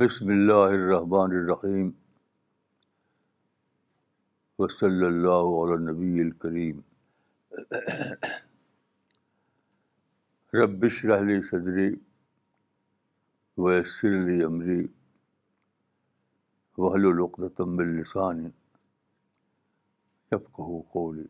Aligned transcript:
بسم 0.00 0.28
اللہ 0.30 0.60
الرحمن 0.72 1.32
الرحیم 1.36 1.90
وصلی 4.58 5.04
اللہ 5.06 5.72
نبی 5.86 6.20
الکریم 6.24 6.80
ربش 10.58 11.04
رحلی 11.04 11.40
صدری 11.48 11.88
ویسر 13.64 14.14
علی 14.20 14.42
عمری 14.44 14.80
وحل 16.84 17.06
العقدم 17.12 17.78
السانی 17.88 18.48
یفقہ 20.32 20.80
قولی 20.92 21.26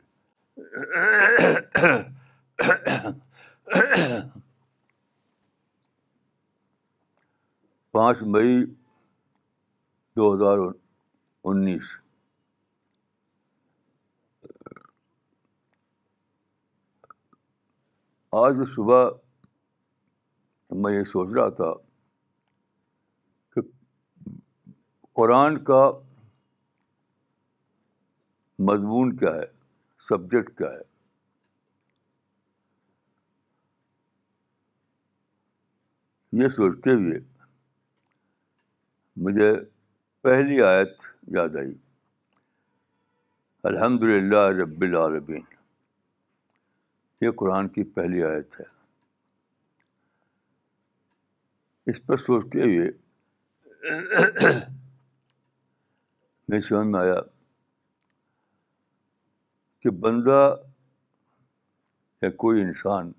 پانچ 7.98 8.18
مئی 8.32 8.50
دو 10.16 10.24
ہزار 10.34 10.58
انیس 11.50 11.86
آج 18.42 18.52
صبح 18.74 19.00
میں 20.82 20.92
یہ 20.94 21.02
سوچ 21.12 21.28
رہا 21.36 21.48
تھا 21.62 21.70
کہ 23.54 23.60
قرآن 25.20 25.58
کا 25.70 25.82
مضمون 28.68 29.06
کیا 29.16 29.32
ہے 29.34 29.48
سبجیکٹ 30.08 30.52
کیا 30.58 30.70
ہے 30.78 30.84
یہ 36.42 36.48
سوچتے 36.60 36.94
ہوئے 37.02 37.18
مجھے 39.26 39.50
پہلی 40.22 40.60
آیت 40.62 41.00
یاد 41.36 41.56
آئی 41.60 41.72
الحمد 43.70 44.02
للہ 44.08 44.42
رب 44.60 44.80
العالبین 44.86 45.40
یہ 47.20 47.30
قرآن 47.38 47.68
کی 47.76 47.84
پہلی 47.96 48.22
آیت 48.24 48.58
ہے 48.60 48.64
اس 51.90 52.04
پر 52.06 52.16
سوچتے 52.26 52.62
ہوئے 52.62 52.88
میری 56.48 56.60
سمجھ 56.68 56.86
میں 56.86 57.00
آیا 57.00 57.18
کہ 59.82 59.90
بندہ 60.06 60.40
یا 62.22 62.30
کوئی 62.44 62.62
انسان 62.62 63.12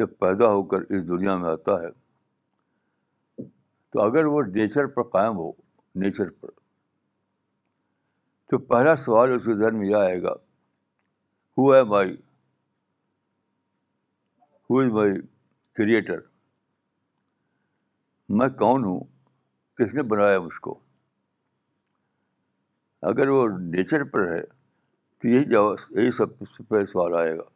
جب 0.00 0.18
پیدا 0.18 0.48
ہو 0.56 0.62
کر 0.74 0.82
اس 0.94 1.08
دنیا 1.08 1.36
میں 1.44 1.50
آتا 1.52 1.80
ہے 1.82 2.00
تو 3.92 4.00
اگر 4.02 4.24
وہ 4.32 4.42
نیچر 4.54 4.86
پر 4.94 5.02
قائم 5.14 5.36
ہو 5.36 5.50
نیچر 6.02 6.28
پر 6.40 6.50
تو 8.50 8.58
پہلا 8.68 8.94
سوال 8.96 9.32
اس 9.34 9.44
کے 9.44 9.54
ذہن 9.58 9.78
میں 9.78 9.88
یہ 9.88 9.94
آئے 9.96 10.22
گا 10.22 10.32
who 11.58 11.84
my 11.90 12.14
who 14.70 14.78
is 14.80 14.90
my 14.92 15.12
creator 15.78 16.20
میں 18.40 18.48
کون 18.58 18.84
ہوں 18.84 19.00
کس 19.78 19.94
نے 19.94 20.02
بنایا 20.14 20.38
اس 20.38 20.58
کو 20.66 20.78
اگر 23.10 23.28
وہ 23.34 23.46
نیچر 23.58 24.04
پر 24.14 24.26
ہے 24.34 24.40
تو 24.46 25.28
یہی 25.28 25.44
جواب 25.50 25.98
یہی 26.00 26.10
سب 26.16 26.38
سے 26.56 26.62
پہلے 26.70 26.86
سوال 26.92 27.14
آئے 27.20 27.36
گا 27.38 27.50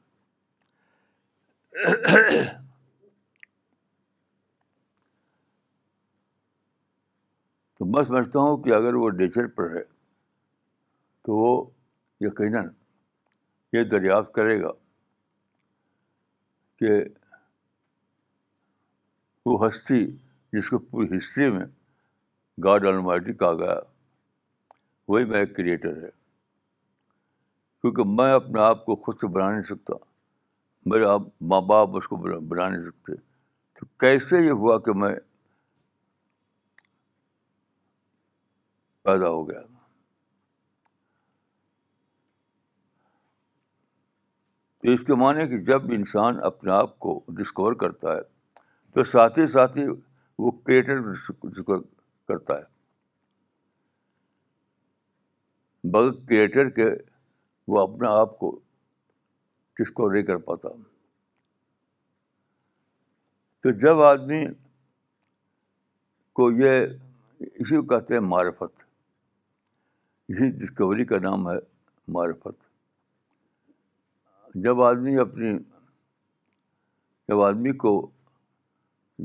میں 7.95 8.03
سمجھتا 8.05 8.41
ہوں 8.45 8.57
کہ 8.63 8.71
اگر 8.75 8.95
وہ 9.01 9.11
نیچر 9.19 9.47
پر 9.57 9.71
ہے 9.77 9.83
تو 11.25 11.35
وہ 11.37 11.51
یقیناً 12.25 12.69
یہ 13.73 13.83
دریافت 13.91 14.33
کرے 14.35 14.61
گا 14.63 14.71
کہ 16.79 16.93
وہ 19.47 19.59
ہستی 19.67 20.05
جس 20.53 20.69
کو 20.71 20.79
پوری 20.79 21.17
ہسٹری 21.17 21.51
میں 21.57 21.65
گاڈ 22.65 22.87
آل 22.87 23.33
کہا 23.33 23.53
گیا 23.61 23.79
وہی 25.09 25.25
میں 25.31 25.39
ایک 25.39 25.57
کریٹر 25.57 26.03
ہے 26.03 26.09
کیونکہ 27.83 28.05
میں 28.19 28.33
اپنے 28.33 28.61
آپ 28.63 28.85
کو 28.87 28.97
خود 29.05 29.17
سے 29.21 29.27
بنا 29.35 29.51
نہیں 29.53 29.63
سکتا 29.75 29.95
میرے 30.93 31.05
آپ 31.13 31.23
ماں 31.53 31.61
باپ 31.73 31.97
اس 31.97 32.09
کو 32.09 32.17
بنا 32.23 32.69
نہیں 32.69 32.85
سکتے 32.91 33.17
تو 33.79 33.87
کیسے 34.05 34.45
یہ 34.45 34.61
ہوا 34.63 34.79
کہ 34.87 34.93
میں 35.03 35.15
پیدا 39.07 39.29
ہو 39.33 39.41
گیا 39.49 39.61
تو 44.79 44.85
اس 44.93 45.03
کے 45.07 45.15
معنی 45.23 45.43
کہ 45.49 45.59
جب 45.69 45.81
انسان 45.97 46.33
اپنے 46.51 46.71
آپ 46.73 46.93
کو 47.05 47.13
ڈسکور 47.41 47.73
کرتا 47.83 48.15
ہے 48.17 48.21
تو 48.95 48.99
ساتھ 49.13 49.39
ہی 49.39 49.47
ساتھ 49.53 49.75
ہی 49.79 49.85
وہ 50.45 50.51
کریٹر 50.69 50.99
ڈسکور 51.13 51.79
کرتا 52.31 52.53
ہے 52.59 52.67
بغیر 55.97 56.15
کریٹر 56.29 56.71
کے 56.81 56.89
وہ 57.73 57.77
اپنے 57.83 58.09
آپ 58.21 58.31
کو 58.39 58.49
ڈسکور 59.81 60.09
نہیں 60.13 60.25
کر 60.33 60.37
پاتا 60.49 60.69
تو 63.63 63.69
جب 63.87 63.97
آدمی 64.11 64.43
کو 66.41 66.47
یہ 66.63 66.75
اسی 66.89 67.75
کو 67.77 67.83
کہتے 67.95 68.11
ہیں 68.15 68.21
معرفت 68.33 68.73
اسی 70.29 70.49
ڈسکوری 70.59 71.05
کا 71.07 71.19
نام 71.23 71.49
ہے 71.49 71.55
معرفت 72.13 72.57
جب 74.63 74.81
آدمی 74.83 75.17
اپنی 75.21 75.51
جب 77.29 77.41
آدمی 77.49 77.73
کو 77.85 77.93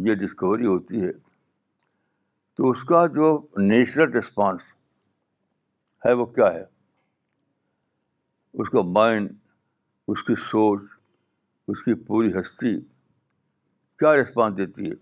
یہ 0.07 0.15
ڈسکوری 0.15 0.65
ہوتی 0.65 1.03
ہے 1.05 1.11
تو 2.57 2.69
اس 2.71 2.83
کا 2.89 3.05
جو 3.15 3.29
نیچرل 3.61 4.11
رسپانس 4.17 4.61
ہے 6.05 6.11
وہ 6.19 6.25
کیا 6.35 6.51
ہے 6.53 6.63
اس 8.61 8.69
کا 8.69 8.81
مائنڈ 8.99 9.31
اس 10.13 10.23
کی 10.27 10.35
سوچ 10.49 10.81
اس 11.71 11.83
کی 11.83 11.93
پوری 12.07 12.31
ہستی 12.39 12.75
کیا 13.99 14.13
رسپانس 14.21 14.57
دیتی 14.57 14.89
ہے 14.91 14.95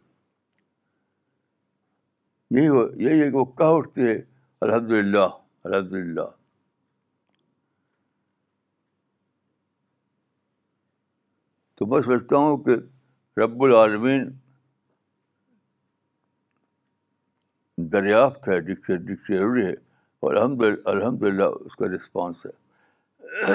یہی 2.60 2.68
وہ 2.78 2.88
یہی 3.06 3.22
ہے 3.22 3.30
کہ 3.32 3.38
وہ 3.38 3.46
کہہ 3.60 3.78
اٹھتی 3.82 4.08
ہے 4.08 4.18
الحمد 4.62 4.92
للہ 4.92 5.28
الحمد 5.68 5.94
للہ 5.94 6.26
تو 11.78 11.86
میں 11.86 12.00
سمجھتا 12.04 12.38
ہوں 12.38 12.58
کہ 12.64 12.76
رب 13.40 13.64
العالمین 13.64 14.28
دریافت 17.94 18.48
ہے 18.50 18.60
ڈکشنری 18.70 19.66
ہے 19.66 19.72
اور 19.74 20.34
الحمد 20.36 20.64
الحمد 20.94 21.22
للہ 21.24 21.50
اس 21.66 21.76
کا 21.82 21.88
رسپانس 21.96 22.46
ہے 22.46 23.52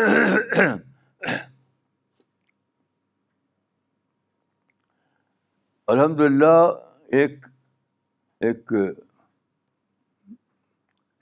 الحمد 5.97 6.21
للہ 6.21 6.55
ایک 7.21 7.47
ایک 8.49 8.73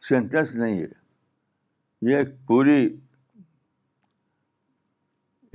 سینٹینس 0.08 0.54
نہیں 0.54 0.80
ہے 0.82 2.10
یہ 2.10 2.16
ایک 2.16 2.28
پوری 2.46 2.80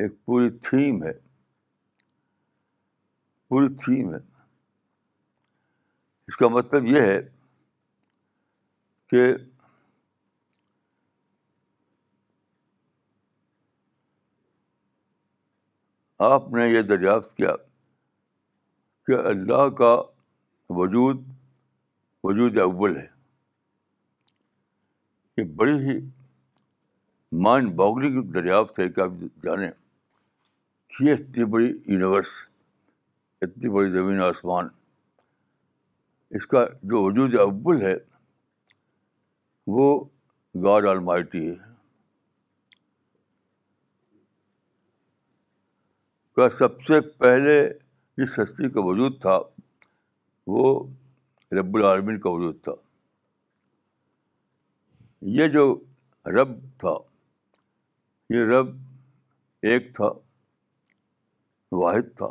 ایک 0.01 0.11
پوری 0.25 0.49
تھیم 0.67 1.03
ہے 1.03 1.11
پوری 3.49 3.73
تھیم 3.83 4.13
ہے 4.13 4.19
اس 6.27 6.37
کا 6.37 6.47
مطلب 6.55 6.85
یہ 6.91 7.01
ہے 7.01 7.19
کہ 9.11 9.23
آپ 16.33 16.51
نے 16.53 16.67
یہ 16.67 16.81
دریافت 16.81 17.35
کیا 17.37 17.55
کہ 19.07 19.17
اللہ 19.27 19.69
کا 19.81 19.93
وجود 20.79 21.23
وجود 22.23 22.57
اول 22.63 22.97
ہے 22.97 23.05
بڑی 25.55 25.73
ہی 25.89 25.97
مائنڈ 27.43 27.73
باغلی 27.75 28.21
دریافت 28.33 28.79
ہے 28.79 28.87
کہ 28.89 29.01
آپ 29.01 29.11
جانیں 29.43 29.69
کہ 30.89 31.03
یہ 31.05 31.13
اتنی 31.13 31.45
بڑی 31.51 31.65
یونیورس 31.67 32.27
اتنی 33.41 33.69
بڑی 33.73 33.91
زمین 33.91 34.21
آسمان 34.23 34.67
اس 36.37 36.47
کا 36.47 36.65
جو 36.83 37.01
وجود 37.03 37.35
اول 37.39 37.81
ہے 37.81 37.93
وہ 39.75 39.93
گاڈ 40.63 40.85
آل 40.87 40.99
مائٹی 41.09 41.49
ہے 41.49 41.55
کا 46.35 46.49
سب 46.57 46.81
سے 46.87 46.99
پہلے 47.19 47.61
جس 48.17 48.39
ہستی 48.39 48.69
کا 48.73 48.79
وجود 48.85 49.21
تھا 49.21 49.37
وہ 50.55 50.71
رب 51.59 51.75
العالمین 51.77 52.19
کا 52.19 52.29
وجود 52.29 52.61
تھا 52.63 52.71
یہ 55.35 55.47
جو 55.53 55.73
رب 56.35 56.51
تھا 56.79 56.93
یہ 58.33 58.43
رب 58.49 58.75
ایک 59.67 59.95
تھا 59.95 60.09
واحد 61.75 62.15
تھا 62.17 62.25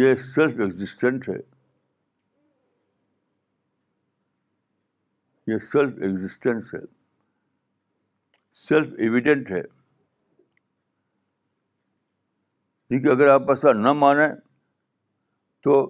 یہ 0.00 0.14
سیلف 0.22 0.60
ایگزسٹنٹ 0.60 1.28
ہے 1.28 1.36
یہ 5.52 5.58
سیلف 5.70 6.02
ایگزسٹنس 6.02 6.74
ہے 6.74 6.80
سیلف 8.66 8.94
ایویڈنٹ 9.02 9.50
ہے 9.50 9.60
کیونکہ 12.88 13.08
اگر 13.10 13.28
آپ 13.28 13.50
ایسا 13.50 13.72
نہ 13.72 13.92
مانیں 13.92 14.28
تو 15.64 15.84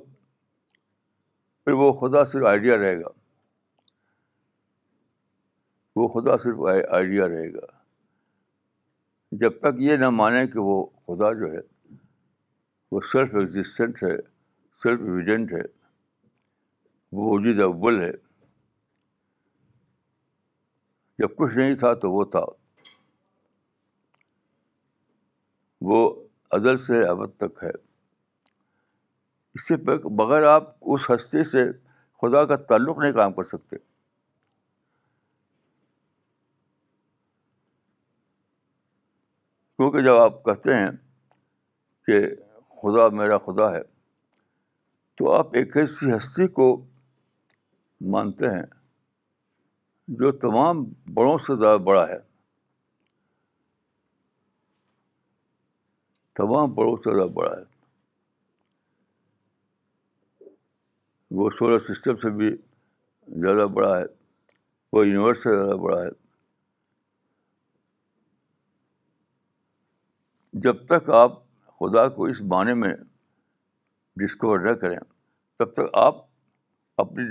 پھر 1.64 1.72
وہ 1.82 1.92
خدا 2.00 2.24
صرف 2.24 2.44
آئیڈیا 2.48 2.76
رہے 2.78 3.00
گا 3.00 3.15
وہ 5.96 6.06
خدا 6.12 6.36
صرف 6.38 6.58
آئیڈیا 6.96 7.28
رہے 7.28 7.48
گا 7.52 7.66
جب 9.40 9.58
تک 9.60 9.80
یہ 9.82 9.96
نہ 10.02 10.08
مانیں 10.16 10.46
کہ 10.46 10.58
وہ 10.66 10.84
خدا 11.06 11.32
جو 11.38 11.52
ہے 11.52 11.60
وہ 12.92 13.00
سیلف 13.12 13.34
ایگزسٹنٹ 13.40 14.02
ہے 14.02 14.16
سیلف 14.82 15.00
ایویڈنٹ 15.06 15.52
ہے 15.52 15.62
وہ 17.18 17.30
وجود 17.30 17.60
اول 17.68 18.00
ہے 18.00 18.10
جب 21.22 21.34
کچھ 21.36 21.56
نہیں 21.58 21.74
تھا 21.84 21.92
تو 22.04 22.12
وہ 22.12 22.24
تھا 22.36 22.44
وہ 25.92 25.98
عدل 26.56 26.78
سے 26.86 27.02
ابد 27.08 27.36
تک 27.40 27.62
ہے 27.64 27.70
اس 29.54 29.66
سے 29.68 29.76
بغیر 30.22 30.46
آپ 30.54 30.70
اس 30.94 31.10
ہستی 31.10 31.44
سے 31.50 31.64
خدا 32.22 32.44
کا 32.52 32.56
تعلق 32.70 32.98
نہیں 32.98 33.12
کام 33.12 33.32
کر 33.32 33.44
سکتے 33.56 33.76
کیونکہ 39.76 40.00
جب 40.02 40.16
آپ 40.18 40.42
کہتے 40.44 40.74
ہیں 40.74 40.90
کہ 42.06 42.20
خدا 42.82 43.08
میرا 43.16 43.38
خدا 43.46 43.70
ہے 43.72 43.80
تو 45.18 45.32
آپ 45.34 45.54
ایک 45.58 45.76
ایسی 45.76 46.12
ہستی 46.12 46.46
کو 46.58 46.66
مانتے 48.14 48.50
ہیں 48.54 48.62
جو 50.22 50.30
تمام 50.44 50.84
بڑوں 51.14 51.36
سے 51.46 51.56
زیادہ 51.60 51.78
بڑا 51.90 52.06
ہے 52.08 52.18
تمام 56.40 56.72
بڑوں 56.74 56.96
سے 57.04 57.14
زیادہ 57.14 57.30
بڑا 57.38 57.54
ہے 57.56 57.64
وہ 61.40 61.50
سولر 61.58 61.78
سسٹم 61.92 62.16
سے 62.22 62.30
بھی 62.36 62.48
زیادہ 63.44 63.66
بڑا 63.74 63.96
ہے 63.98 64.04
وہ 64.92 65.06
یونیورس 65.06 65.42
سے 65.42 65.56
زیادہ 65.56 65.76
بڑا 65.82 66.02
ہے 66.02 66.08
جب 70.64 70.76
تک 70.88 71.08
آپ 71.14 71.32
خدا 71.78 72.06
کو 72.08 72.24
اس 72.26 72.40
معنی 72.50 72.72
میں 72.82 72.92
ڈسکور 74.20 74.60
نہ 74.60 74.72
کریں 74.80 74.96
تب 75.58 75.72
تک 75.74 75.94
آپ 76.02 76.22
اپنی 77.02 77.26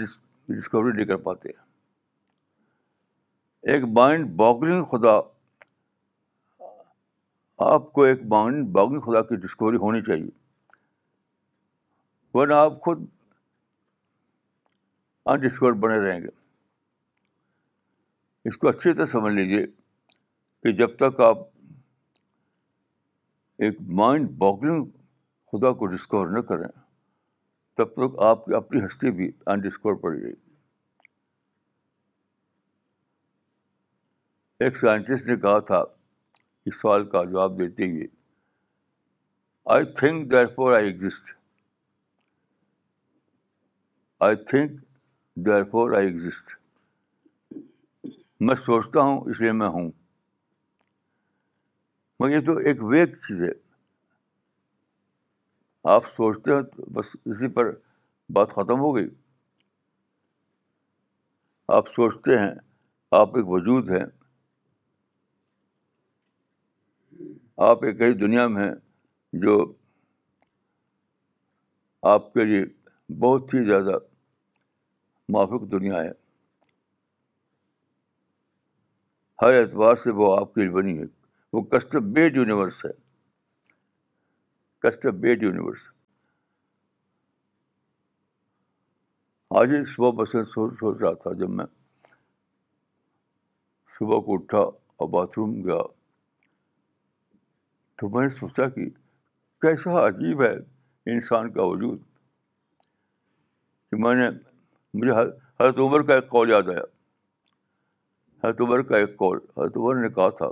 ڈسکوری 0.55 0.91
نہیں 0.95 1.05
کر 1.07 1.17
پاتے 1.27 1.49
ہیں 1.49 1.63
ایک 3.73 3.83
مائنڈ 3.99 4.29
باگلنگ 4.41 4.83
خدا 4.91 5.15
آپ 7.73 7.91
کو 7.93 8.03
ایک 8.03 8.21
مائنڈ 8.33 8.67
باگلنگ 8.73 9.01
خدا 9.07 9.21
کی 9.29 9.35
ڈسکوری 9.47 9.77
ہونی 9.85 10.01
چاہیے 10.09 10.29
ورنہ 12.37 12.53
آپ 12.65 12.79
خود 12.85 13.05
ان 15.25 15.39
ڈسکور 15.47 15.73
بنے 15.87 15.97
رہیں 16.07 16.19
گے 16.21 16.35
اس 18.49 18.57
کو 18.57 18.67
اچھی 18.69 18.93
طرح 18.93 19.05
سمجھ 19.17 19.33
لیجیے 19.33 19.65
کہ 20.63 20.71
جب 20.83 20.95
تک 20.97 21.19
آپ 21.31 21.37
ایک 23.63 23.77
مائنڈ 23.97 24.29
باگلنگ 24.37 24.85
خدا 25.51 25.71
کو 25.79 25.85
ڈسکور 25.87 26.27
نہ 26.29 26.39
کریں 26.47 26.67
تب 27.77 27.93
تک 27.93 28.19
آپ 28.29 28.45
کی 28.45 28.55
اپنی 28.55 28.79
ہستی 28.85 29.11
بھی 29.19 29.31
انڈسکور 29.53 29.93
پڑ 30.01 30.13
جائے 30.15 30.31
گی 30.31 30.55
ایک 34.65 34.77
سائنٹسٹ 34.77 35.27
نے 35.29 35.35
کہا 35.45 35.59
تھا 35.69 35.83
اس 36.65 36.81
سوال 36.81 37.09
کا 37.09 37.23
جواب 37.31 37.57
دیتے 37.59 37.89
ہوئے 37.91 38.05
I 39.75 39.85
think 39.99 40.29
therefore 40.55 40.73
I 40.75 40.91
exist 40.91 41.33
I 44.25 44.35
think 44.49 44.79
therefore 45.71 45.97
I 45.97 46.07
exist 46.07 46.55
میں 48.45 48.55
سوچتا 48.65 49.01
ہوں 49.01 49.21
اس 49.31 49.41
لیے 49.41 49.51
میں 49.61 49.67
ہوں 49.75 49.91
مگر 52.19 52.33
یہ 52.35 52.41
تو 52.45 52.51
ایک 52.67 52.83
ویک 52.91 53.15
چیز 53.27 53.41
ہے 53.43 53.49
آپ 55.93 56.05
سوچتے 56.15 56.53
ہیں 56.55 56.61
تو 56.75 56.83
بس 56.93 57.15
اسی 57.31 57.47
پر 57.53 57.71
بات 58.33 58.51
ختم 58.55 58.79
ہو 58.81 58.95
گئی 58.95 59.07
آپ 61.77 61.87
سوچتے 61.95 62.37
ہیں 62.39 62.49
آپ 63.19 63.35
ایک 63.35 63.47
وجود 63.47 63.89
ہیں 63.91 64.05
آپ 67.69 67.83
ایک 67.85 68.01
ایسی 68.01 68.17
دنیا 68.19 68.47
میں 68.55 68.63
ہیں 68.67 68.73
جو 69.45 69.57
آپ 72.13 72.33
کے 72.33 72.43
لیے 72.45 72.63
بہت 73.19 73.53
ہی 73.53 73.63
زیادہ 73.65 73.97
موافق 75.33 75.71
دنیا 75.71 76.03
ہے 76.03 76.11
ہر 79.41 79.59
اعتبار 79.61 79.95
سے 80.03 80.11
وہ 80.21 80.35
آپ 80.39 80.53
کے 80.53 80.61
لیے 80.61 80.71
بنی 80.73 80.97
ہے 81.01 81.05
وہ 81.55 81.61
کشت 81.71 81.95
بیڈ 82.15 82.35
یونیورس 82.35 82.83
ہے 82.85 82.89
کشت 84.83 85.05
بیڈ 85.25 85.43
یونیورس 85.43 85.81
آج 89.59 89.69
ہی 89.73 89.83
صبح 89.91 90.09
بسیں 90.21 90.43
سوچ 90.53 90.73
سوچ 90.79 90.97
رہا 91.01 91.11
تھا 91.25 91.33
جب 91.41 91.49
میں 91.59 91.65
صبح 93.99 94.19
کو 94.25 94.33
اٹھا 94.33 94.59
اور 94.97 95.09
باتھ 95.13 95.37
روم 95.37 95.53
گیا 95.69 95.77
تو 97.99 98.09
میں 98.15 98.25
نے 98.27 98.33
سوچا 98.39 98.67
کہ 98.75 98.89
کیسا 99.67 100.05
عجیب 100.07 100.41
ہے 100.47 100.53
انسان 101.13 101.49
کا 101.53 101.63
وجود 101.71 102.01
کہ 103.91 104.01
میں 104.03 104.15
نے 104.21 104.29
مجھے 104.99 105.11
حضرت 105.21 105.79
عمر 105.87 106.03
کا 106.09 106.15
ایک 106.15 106.29
کال 106.35 106.49
یاد 106.57 106.69
آیا 106.75 106.85
حضرت 108.43 108.61
عمر 108.67 108.81
کا 108.91 108.97
ایک 108.97 109.17
کال 109.19 109.37
حضرت 109.57 109.77
عمر 109.85 110.01
نے 110.01 110.09
کہا 110.19 110.29
تھا 110.43 110.51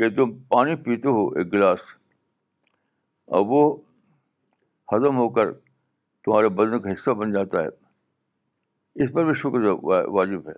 کہ 0.00 0.08
تم 0.16 0.30
پانی 0.48 0.74
پیتے 0.84 1.08
ہو 1.14 1.26
ایک 1.38 1.52
گلاس 1.52 1.80
اور 3.36 3.42
وہ 3.48 3.58
ہضم 4.92 5.16
ہو 5.16 5.28
کر 5.38 5.50
تمہارے 6.24 6.48
بدن 6.60 6.80
کا 6.82 6.90
حصہ 6.92 7.10
بن 7.22 7.32
جاتا 7.32 7.62
ہے 7.62 9.02
اس 9.04 9.10
پر 9.14 9.24
بھی 9.24 9.34
شکر 9.40 9.66
واجب 9.82 10.48
ہے 10.48 10.52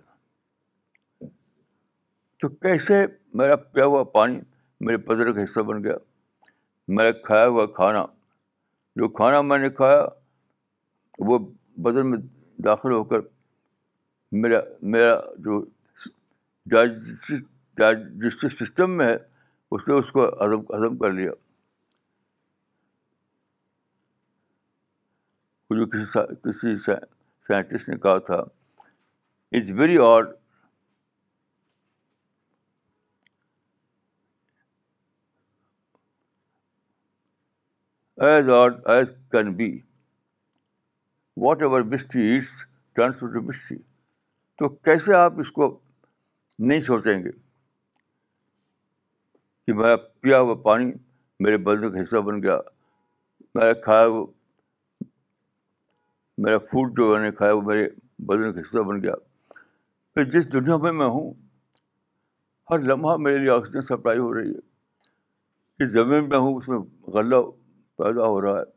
تو 2.41 2.49
کیسے 2.67 3.01
میرا 3.41 3.55
پیا 3.73 3.85
ہوا 3.85 4.03
پانی 4.13 4.39
میرے 4.87 4.97
بدن 5.09 5.33
کا 5.33 5.43
حصہ 5.43 5.59
بن 5.71 5.83
گیا 5.83 5.95
میں 6.99 7.11
کھایا 7.27 7.47
ہوا 7.47 7.65
کھانا 7.81 8.05
جو 9.01 9.09
کھانا 9.19 9.41
میں 9.49 9.57
نے 9.65 9.69
کھایا 9.81 10.05
وہ 11.31 11.39
بدن 11.89 12.09
میں 12.11 12.17
داخل 12.69 12.91
ہو 12.97 13.03
کر 13.11 13.27
میرا 14.45 14.61
میرا 14.95 15.13
جو 15.49 15.63
ڈائجسٹ 16.75 18.45
سسٹم 18.59 18.97
میں 18.97 19.07
ہے 19.13 19.17
اس 19.75 19.87
نے 19.87 19.93
اس 19.99 20.11
کو 20.11 20.23
ہدم 20.27 20.97
کر 20.97 21.11
لیا 21.19 21.31
جو 25.77 25.85
کسی 25.93 26.75
سائنٹسٹ 26.85 27.89
نے 27.89 27.97
کہا 28.03 28.17
تھا 28.25 28.35
it's 28.39 29.71
very 29.77 29.97
odd 30.07 30.27
as 38.27 38.49
odd 38.59 38.79
as 38.95 39.07
can 39.31 39.53
be 39.63 39.69
whatever 41.61 41.81
mystery 41.95 42.37
is 42.37 42.53
transfer 42.95 43.73
تو 44.59 44.69
کیسے 44.89 45.13
آپ 45.23 45.39
اس 45.45 45.51
کو 45.51 45.77
نہیں 46.69 46.81
سوچیں 46.91 47.17
گے 47.23 47.41
کہ 49.67 49.73
میں 49.73 49.95
پیا 50.21 50.39
ہوا 50.39 50.53
پانی 50.63 50.91
میرے 51.43 51.57
بدن 51.65 51.91
کا 51.91 52.01
حصہ 52.01 52.17
بن 52.29 52.41
گیا 52.43 52.57
میں 53.55 53.73
کھایا 53.83 54.05
وہ 54.07 54.25
میرا 56.43 56.57
فوڈ 56.71 56.97
جو 56.97 57.07
میں 57.11 57.21
نے 57.23 57.31
کھایا 57.37 57.53
وہ 57.53 57.61
میرے 57.67 57.87
بدن 58.27 58.53
کا 58.53 58.59
حصہ 58.61 58.81
بن 58.89 59.01
گیا 59.03 59.13
پھر 60.13 60.25
جس 60.31 60.51
دنیا 60.53 60.77
میں 60.85 60.91
میں 60.91 61.07
ہوں 61.15 61.33
ہر 62.71 62.79
لمحہ 62.89 63.15
میرے 63.19 63.37
لیے 63.37 63.49
آکسیجن 63.51 63.81
سپلائی 63.85 64.19
ہو 64.19 64.33
رہی 64.33 64.49
ہے 64.53 64.59
جس 65.85 65.91
زمین 65.93 66.27
میں 66.29 66.39
ہوں 66.39 66.57
اس 66.57 66.67
میں 66.69 66.79
غلہ 67.13 67.41
پیدا 67.97 68.25
ہو 68.25 68.41
رہا 68.41 68.59
ہے 68.59 68.71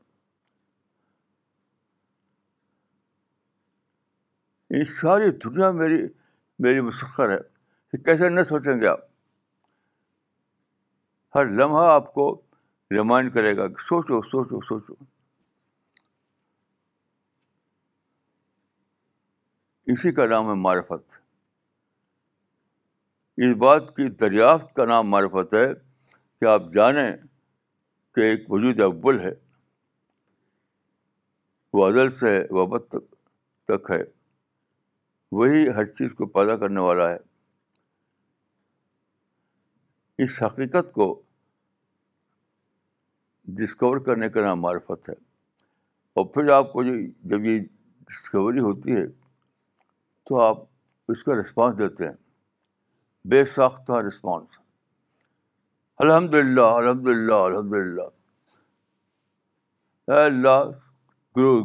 یہ 4.78 4.84
ساری 5.00 5.30
دنیا 5.44 5.70
میری 5.80 5.98
میری 6.64 6.80
مسخر 6.80 7.30
ہے 7.30 7.38
کہ 7.92 7.98
کیسے 8.04 8.28
نہ 8.28 8.40
سوچیں 8.48 8.80
گے 8.80 8.86
آپ 8.88 9.00
ہر 11.36 11.46
لمحہ 11.56 11.80
آپ 11.92 12.10
کو 12.12 12.26
ریمائنڈ 12.90 13.30
کرے 13.32 13.50
گا 13.56 13.64
کہ 13.68 13.82
سوچو 13.88 14.18
سوچو 14.28 14.58
سوچو 14.68 14.94
اسی 19.92 20.10
کا 20.14 20.26
نام 20.26 20.48
ہے 20.50 20.54
معرفت 20.60 21.16
اس 23.46 23.56
بات 23.64 23.90
کی 23.96 24.08
دریافت 24.22 24.72
کا 24.76 24.84
نام 24.92 25.10
معرفت 25.10 25.54
ہے 25.54 25.66
کہ 26.40 26.44
آپ 26.54 26.62
جانیں 26.74 27.10
کہ 28.14 28.20
ایک 28.30 28.42
وجود 28.52 28.76
اول 28.88 29.16
ہے 29.26 29.32
وہ 31.72 31.78
عدل 31.88 32.08
سے 32.20 32.28
ہے 32.36 32.42
تک 32.88 32.96
تک 33.72 33.82
ہے 33.90 34.02
وہی 35.40 35.62
ہر 35.76 35.84
چیز 36.00 36.10
کو 36.18 36.24
پیدا 36.40 36.54
کرنے 36.64 36.80
والا 36.88 37.06
ہے 37.10 37.16
اس 40.24 40.34
حقیقت 40.42 40.86
کو 40.92 41.06
ڈسکور 43.54 43.98
کرنے 44.06 44.28
کا 44.28 44.40
نام 44.42 44.60
معرفت 44.60 45.08
ہے 45.08 45.14
اور 46.18 46.26
پھر 46.34 46.48
آپ 46.52 46.72
کو 46.72 46.82
جب 46.84 47.44
یہ 47.44 47.58
ڈسکوری 47.60 48.60
ہوتی 48.60 48.94
ہے 48.96 49.06
تو 50.28 50.40
آپ 50.40 50.58
اس 51.12 51.22
کا 51.24 51.32
رسپانس 51.40 51.78
دیتے 51.78 52.04
ہیں 52.06 52.12
بے 53.30 53.44
ساختہ 53.54 54.00
رسپانس 54.06 54.58
الحمد 56.04 56.34
للہ 56.34 56.60
الحمد 56.80 57.06
للہ 57.08 57.34
الحمد 57.50 57.74
للہ 57.76 58.02
اے 60.14 60.24
اللہ 60.24 60.62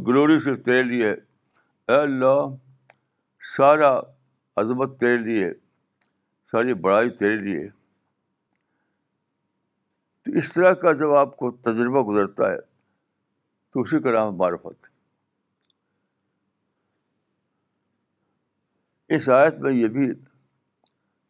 گلوری 0.07 0.39
سے 0.43 0.55
تیرے 0.63 0.83
لیے 0.83 1.09
اے 1.11 2.00
اللہ 2.01 2.41
سارا 3.57 3.97
عظمت 4.61 5.00
تیرے 5.00 5.17
لیے 5.23 5.50
ساری 6.51 6.73
بڑائی 6.85 7.09
تیرے 7.19 7.35
لیے 7.41 7.67
اس 10.39 10.51
طرح 10.53 10.73
کا 10.81 10.91
جب 11.00 11.13
آپ 11.19 11.35
کو 11.38 11.50
تجربہ 11.69 12.01
گزرتا 12.11 12.50
ہے 12.51 12.57
تو 12.59 13.81
اسی 13.81 14.00
کا 14.03 14.11
نام 14.11 14.35
معرفت 14.38 14.88
اس 19.17 19.27
آیت 19.38 19.57
میں 19.65 19.71
یہ 19.73 19.88
بھی 19.97 20.07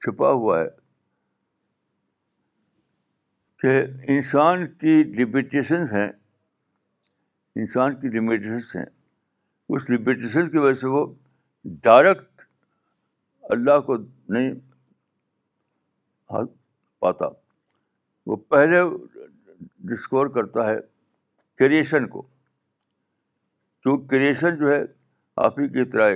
چھپا 0.06 0.32
ہوا 0.42 0.60
ہے 0.60 0.68
کہ 3.62 3.78
انسان 4.16 4.66
کی 4.84 5.02
لمیٹیشنس 5.22 5.92
ہیں 5.94 6.08
انسان 7.62 7.96
کی 8.02 8.10
لمیٹیشنس 8.20 8.76
ہیں 8.76 8.86
اس 9.76 9.90
لمیٹیشن 9.90 10.50
کی 10.52 10.58
وجہ 10.66 10.80
سے 10.82 10.88
وہ 10.98 11.06
ڈائریکٹ 11.90 12.46
اللہ 13.58 13.80
کو 13.90 13.98
نہیں 13.98 14.54
پاتا 17.02 17.28
وہ 18.28 18.36
پہلے 18.50 18.80
ڈسکور 19.92 20.28
کرتا 20.34 20.66
ہے 20.70 20.76
کریشن 21.60 22.08
کو 22.10 22.22
کیوں 23.84 23.98
کریشن 24.08 24.56
جو 24.60 24.70
ہے 24.72 24.82
آپ 25.46 25.60
ہی 25.60 25.68
کی 25.74 25.84
طرح 25.92 26.10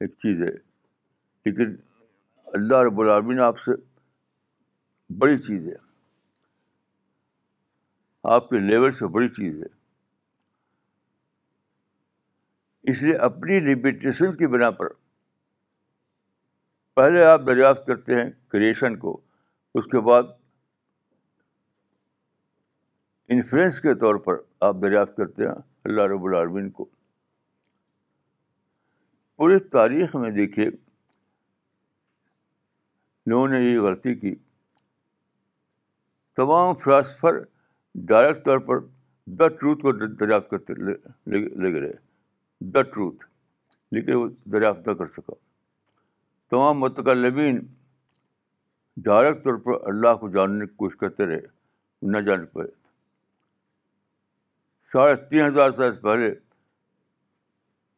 ایک 0.00 0.12
چیز 0.22 0.42
ہے 0.42 0.50
لیکن 1.44 1.74
اللہ 2.54 2.82
رب 2.86 3.00
العالمین 3.00 3.40
آپ 3.40 3.58
سے 3.58 3.70
بڑی 5.18 5.36
چیز 5.38 5.66
ہے 5.68 5.80
آپ 8.34 8.48
کے 8.50 8.58
لیول 8.70 8.92
سے 8.98 9.06
بڑی 9.14 9.28
چیز 9.36 9.58
ہے 9.62 9.68
اس 12.90 13.02
لیے 13.02 13.16
اپنی 13.30 13.58
لمیٹیشن 13.60 14.36
کی 14.36 14.46
بنا 14.54 14.70
پر 14.78 14.88
پہلے 16.96 17.24
آپ 17.24 17.46
دریافت 17.46 17.86
کرتے 17.86 18.14
ہیں 18.22 18.28
کریشن 18.52 18.96
کو 19.04 19.20
اس 19.78 19.84
کے 19.92 20.00
بعد 20.08 20.22
انفلوئنس 23.34 23.80
کے 23.80 23.94
طور 23.98 24.14
پر 24.24 24.40
آپ 24.68 24.76
دریافت 24.82 25.16
کرتے 25.16 25.44
ہیں 25.46 25.54
اللہ 25.88 26.02
رب 26.12 26.24
العالمین 26.26 26.68
کو 26.78 26.84
پوری 29.36 29.58
تاریخ 29.76 30.14
میں 30.22 30.30
دیکھیے 30.30 30.68
لوگوں 33.30 33.48
نے 33.48 33.60
یہ 33.60 33.78
غلطی 33.80 34.14
کی 34.18 34.34
تمام 36.36 36.74
فلاسفر 36.82 37.38
ڈائریکٹ 38.10 38.44
طور 38.44 38.58
پر 38.68 38.78
دا 39.38 39.48
ٹروتھ 39.48 39.82
کو 39.82 39.92
دریافت 40.06 40.50
کرتے 40.50 40.74
لگے 40.82 41.80
رہے 41.80 41.92
دا 42.74 42.82
ٹروتھ 42.92 43.24
لیکن 43.96 44.14
وہ 44.14 44.28
دریافت 44.52 44.88
نہ 44.88 44.92
کر 45.02 45.06
سکا 45.16 45.34
تمام 46.50 46.80
متقلبین 46.80 47.58
ڈائریکٹ 49.04 49.44
طور 49.44 49.54
پر 49.64 49.86
اللہ 49.88 50.14
کو 50.20 50.28
جاننے 50.32 50.66
کی 50.66 50.74
کوشش 50.76 50.96
کرتے 51.00 51.26
رہے 51.26 51.46
نہ 52.12 52.18
جان 52.26 52.44
پائے 52.52 52.68
ساڑھے 54.92 55.14
تین 55.28 55.46
ہزار 55.46 55.70
سال 55.76 55.94
پہلے 56.02 56.30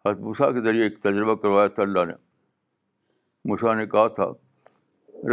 ہسبوشا 0.07 0.51
کے 0.53 0.61
ذریعے 0.65 0.83
ایک 0.85 0.99
تجربہ 1.03 1.35
کروایا 1.43 1.67
تھا 1.75 1.83
اللہ 1.83 2.05
نے 2.09 2.13
موشا 3.49 3.73
نے 3.75 3.87
کہا 3.87 4.07
تھا 4.19 4.27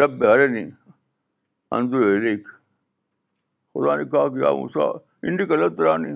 رب 0.04 0.18
برے 0.20 0.48
نہیں 0.48 0.70
علیک 1.76 2.48
خدا 3.74 3.96
نے 3.96 4.06
کہا 4.10 4.28
کہ 4.28 4.44
آپ 4.46 4.54
آوشا 4.54 4.86
انڈی 5.28 5.46
لط 5.66 5.82
رہا 5.82 5.96
نہیں 5.98 6.16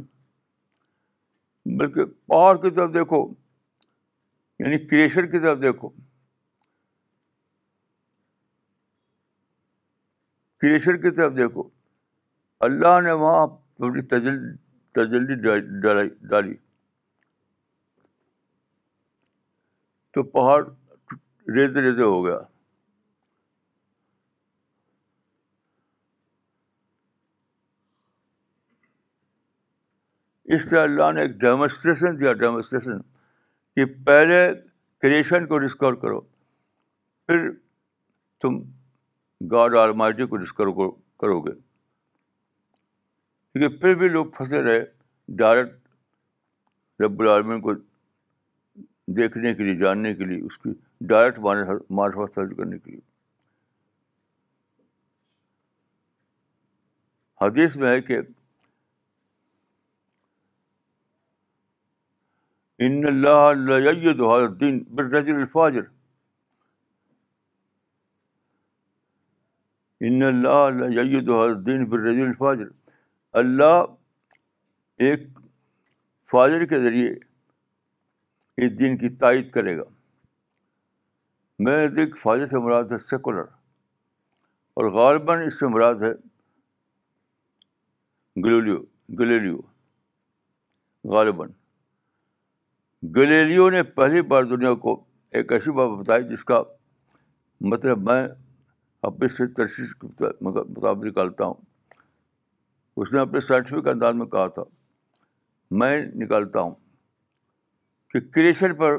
بلکہ 1.79 2.05
پہاڑ 2.27 2.55
کی 2.61 2.69
طرف 2.75 2.93
دیکھو 2.93 3.19
یعنی 4.59 4.77
کریشن 4.87 5.29
کی 5.31 5.39
طرف 5.39 5.61
دیکھو 5.61 5.89
کریشن 10.65 10.95
کی 11.01 11.09
طرف 11.15 11.31
دیکھو 11.37 11.63
اللہ 12.67 12.99
نے 13.05 13.11
وہاں 13.23 13.45
تجلی 14.09 15.35
ڈالی 16.29 16.53
تو 20.13 20.23
پہاڑ 20.37 20.59
ریتے 21.55 21.81
ریتے 21.87 22.01
ہو 22.01 22.23
گیا 22.25 22.37
اس 30.55 30.69
طرح 30.69 30.83
اللہ 30.83 31.11
نے 31.11 31.21
ایک 31.21 31.31
ڈیمونسٹریشن 31.41 32.19
دیا 32.19 32.33
ڈیمونسٹریشن 32.45 33.01
کہ 33.75 33.85
پہلے 34.05 34.41
کریشن 35.01 35.47
کو 35.47 35.57
ڈسکور 35.65 35.93
کرو 36.05 36.19
پھر 37.27 37.49
تم 38.41 38.57
گاڈ 39.51 39.75
آر 39.75 39.89
مائٹی 40.01 40.25
کو 40.27 40.37
ڈسکرو 40.37 40.73
کرو 41.21 41.39
گے 41.41 41.51
کیونکہ 43.53 43.77
پھر 43.81 43.95
بھی 43.95 44.07
لوگ 44.09 44.25
پھنسے 44.37 44.61
رہے 44.63 44.83
ڈائریکٹ 45.37 47.01
رب 47.01 47.19
العالمین 47.21 47.61
کو 47.61 47.73
دیکھنے 49.17 49.53
کے 49.55 49.63
لیے 49.63 49.75
جاننے 49.79 50.13
کے 50.15 50.25
لیے 50.25 50.39
اس 50.45 50.57
کی 50.57 50.73
ڈائریکٹ 51.09 51.39
معرفت 51.39 52.17
حاصل 52.37 52.53
کرنے 52.55 52.77
کے 52.79 52.91
لیے 52.91 52.99
حدیث 57.41 57.75
میں 57.83 57.89
ہے 57.89 58.01
کہ 58.01 58.19
ان 62.85 63.05
اللہ 63.07 64.47
دین 64.59 64.79
بر 64.95 65.13
الفاظر 65.19 65.93
اللہ 70.01 71.19
دو 71.25 71.41
الدین 71.41 71.83
برج 71.89 72.19
الفاظر 72.21 72.67
اللہ 73.41 73.81
ایک 75.07 75.27
فاضر 76.31 76.65
کے 76.69 76.79
ذریعے 76.79 77.13
اس 78.65 78.77
دین 78.79 78.97
کی 78.97 79.09
تائید 79.21 79.49
کرے 79.51 79.77
گا 79.77 79.83
میں 81.65 81.87
دیکھ 81.87 82.17
فاضر 82.19 82.47
سے 82.47 82.57
مراد 82.65 82.91
ہے 82.91 82.97
سیکولر 83.09 83.45
اور 84.81 84.91
غالباً 84.91 85.41
اس 85.47 85.59
سے 85.59 85.67
مراد 85.73 86.01
ہے 86.01 86.11
گلیلیو 88.45 88.77
گلیلیو 89.19 89.57
غالباً 91.13 91.49
گلیلیو 93.15 93.69
نے 93.69 93.83
پہلی 93.99 94.21
بار 94.31 94.43
دنیا 94.55 94.73
کو 94.85 95.03
ایک 95.39 95.51
ایسی 95.53 95.71
بات 95.77 95.97
بتائی 95.99 96.23
جس 96.29 96.43
کا 96.45 96.61
مطلب 97.71 98.01
میں 98.09 98.23
اپنے 99.07 99.27
سے 99.29 99.45
تشخیص 99.57 99.93
کے 100.01 100.07
مطابق 100.45 101.03
نکالتا 101.05 101.45
ہوں 101.45 101.61
اس 103.03 103.11
نے 103.13 103.19
اپنے 103.19 103.39
سائنٹیفک 103.47 103.87
انداز 103.87 104.15
میں 104.21 104.25
کہا 104.35 104.47
تھا 104.57 104.63
میں 105.81 105.97
نکالتا 106.23 106.59
ہوں 106.67 106.73
کہ 108.13 108.19
کریشن 108.37 108.75
پر 108.79 108.97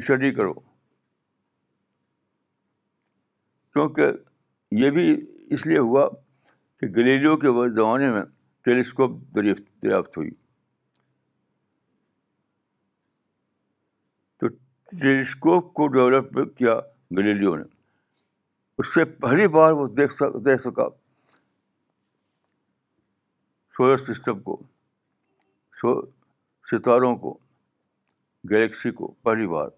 اسٹڈی 0.00 0.30
کرو 0.34 0.52
کیونکہ 3.72 4.12
یہ 4.82 4.90
بھی 4.98 5.04
اس 5.56 5.66
لیے 5.66 5.78
ہوا 5.88 6.08
کہ 6.80 6.86
گلیریوں 6.96 7.36
کے 7.44 7.54
زمانے 7.78 8.10
میں 8.12 8.22
ٹیلیسکوپ 8.64 9.20
دریافت 9.36 9.68
دریافت 9.82 10.16
ہوئی 10.18 10.30
تو 14.40 14.48
ٹیلیسکوپ 14.48 15.72
کو 15.80 15.86
ڈیولپ 15.98 16.34
کیا 16.58 16.78
گلیریوں 17.18 17.56
نے 17.56 17.64
اس 18.78 18.94
سے 18.94 19.04
پہلی 19.22 19.46
بار 19.54 19.72
وہ 19.78 19.86
دیکھ 19.96 20.12
سک 20.14 20.36
دیکھ 20.44 20.60
سکا 20.62 20.88
سولر 23.76 23.96
سسٹم 24.12 24.40
کو 24.42 24.56
سو 25.80 26.00
ستاروں 26.70 27.14
کو 27.24 27.36
گلیکسی 28.50 28.90
کو 29.00 29.10
پہلی 29.24 29.46
بار 29.46 29.68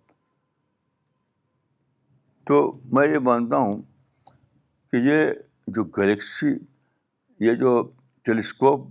تو 2.46 2.60
میں 2.92 3.06
یہ 3.06 3.18
مانتا 3.30 3.56
ہوں 3.56 3.82
کہ 4.90 4.96
یہ 5.06 5.30
جو 5.76 5.84
گلیکسی 5.98 6.48
یہ 7.46 7.54
جو 7.60 7.80
ٹیلیسکوپ 8.24 8.86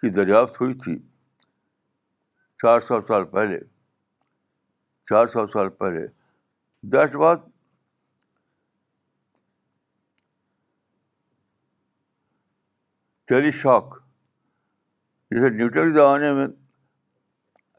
کی 0.00 0.08
دریافت 0.16 0.60
ہوئی 0.60 0.74
تھی 0.84 0.98
چار 2.62 2.80
سو 2.88 3.00
سال 3.08 3.24
پہلے 3.32 3.58
چار 5.10 5.26
سو 5.32 5.46
سال 5.52 5.68
پہلے 5.78 6.06
دیٹ 6.92 7.14
واز 7.22 7.38
ٹیلی 13.28 13.50
شاک 13.52 13.96
جیسے 15.30 15.48
نیوٹن 15.56 15.88
کے 15.88 15.94
زمانے 15.94 16.32
میں 16.34 16.46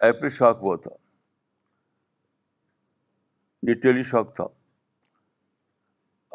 ایپل 0.07 0.29
شاک 0.31 0.57
ہوا 0.61 0.75
تھا 0.83 0.91
یہ 3.69 3.75
ٹیلی 3.83 4.03
شاک 4.09 4.35
تھا 4.35 4.43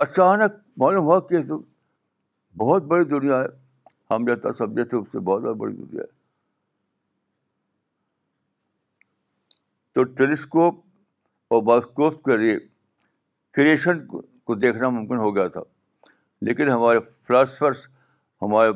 اچانک 0.06 0.56
معلوم 0.82 1.04
ہوا 1.06 1.20
کہ 1.28 1.42
تو 1.48 1.58
بہت 2.64 2.82
بڑی 2.94 3.04
دنیا 3.12 3.38
ہے 3.42 4.14
ہم 4.14 4.26
جاتا 4.26 4.52
سمجھے 4.58 4.84
تھے 4.88 4.98
اس 4.98 5.06
سے 5.12 5.18
بہت 5.30 5.42
زیادہ 5.42 5.54
بڑی 5.62 5.74
دنیا 5.76 6.00
ہے 6.00 6.12
تو 9.94 10.02
ٹیلی 10.18 10.32
اسکوپ 10.42 10.84
اور 11.52 11.62
بائیسکوپ 11.70 12.22
کے 12.24 12.36
لیے 12.36 12.56
کریشن 13.58 14.06
کو 14.06 14.54
دیکھنا 14.66 14.88
ممکن 14.98 15.18
ہو 15.26 15.34
گیا 15.36 15.48
تھا 15.56 15.60
لیکن 16.46 16.68
ہمارے 16.70 16.98
فلاسفرس 17.26 17.86
ہمارے 18.42 18.70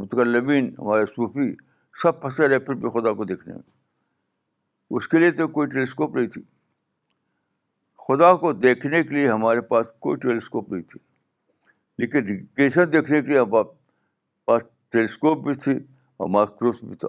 متقلبین 0.00 0.70
ہمارے 0.78 1.04
صوفی 1.14 1.52
سب 2.02 2.20
پھنسے 2.20 2.48
رہے 2.48 2.58
پھر 2.66 2.74
بھی 2.82 2.90
خدا 3.00 3.12
کو 3.16 3.24
دیکھنے 3.24 3.54
میں 3.54 3.62
اس 4.98 5.08
کے 5.08 5.18
لیے 5.18 5.30
تو 5.38 5.46
کوئی 5.58 5.68
ٹیلیسکوپ 5.70 6.16
نہیں 6.16 6.26
تھی 6.34 6.42
خدا 8.06 8.32
کو 8.42 8.52
دیکھنے 8.52 9.02
کے 9.02 9.14
لیے 9.14 9.28
ہمارے 9.28 9.60
پاس 9.70 9.86
کوئی 10.06 10.16
ٹیلیسکوپ 10.20 10.72
نہیں 10.72 10.82
تھی 10.92 10.98
لیکن 11.98 12.44
کیسے 12.56 12.84
دیکھنے 12.94 13.20
کے 13.20 13.28
لیے 13.28 13.38
ہمارے 13.38 13.68
پاس 14.46 14.62
ٹیلیسکوپ 14.92 15.44
بھی 15.46 15.54
تھی 15.64 15.72
اور 16.16 16.28
مائکروس 16.38 16.82
بھی 16.84 16.96
تھا 17.04 17.08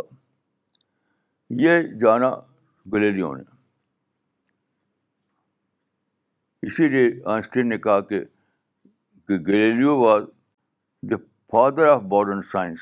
یہ 1.63 1.79
جانا 2.01 2.29
گلیریوں 2.93 3.35
نے 3.35 3.43
اسی 6.67 6.87
لیے 6.89 7.07
آنسٹین 7.33 7.69
نے 7.69 7.77
کہا 7.87 7.99
کہ 8.11 8.19
Galileo 9.29 9.95
was 9.99 10.23
the 11.11 11.15
father 11.51 11.87
of 11.89 12.01
modern 12.11 12.41
science 12.51 12.79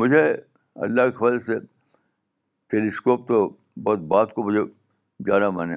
مجھے 0.00 0.20
اللہ 0.86 1.08
کے 1.10 1.16
فضل 1.18 1.40
سے 1.46 1.58
ٹیلی 2.70 2.86
اسکوپ 2.88 3.26
تو 3.28 3.38
بہت 3.88 4.00
بات 4.12 4.34
کو 4.34 4.42
مجھے 4.50 4.60
جانا 5.30 5.48
مانے 5.56 5.76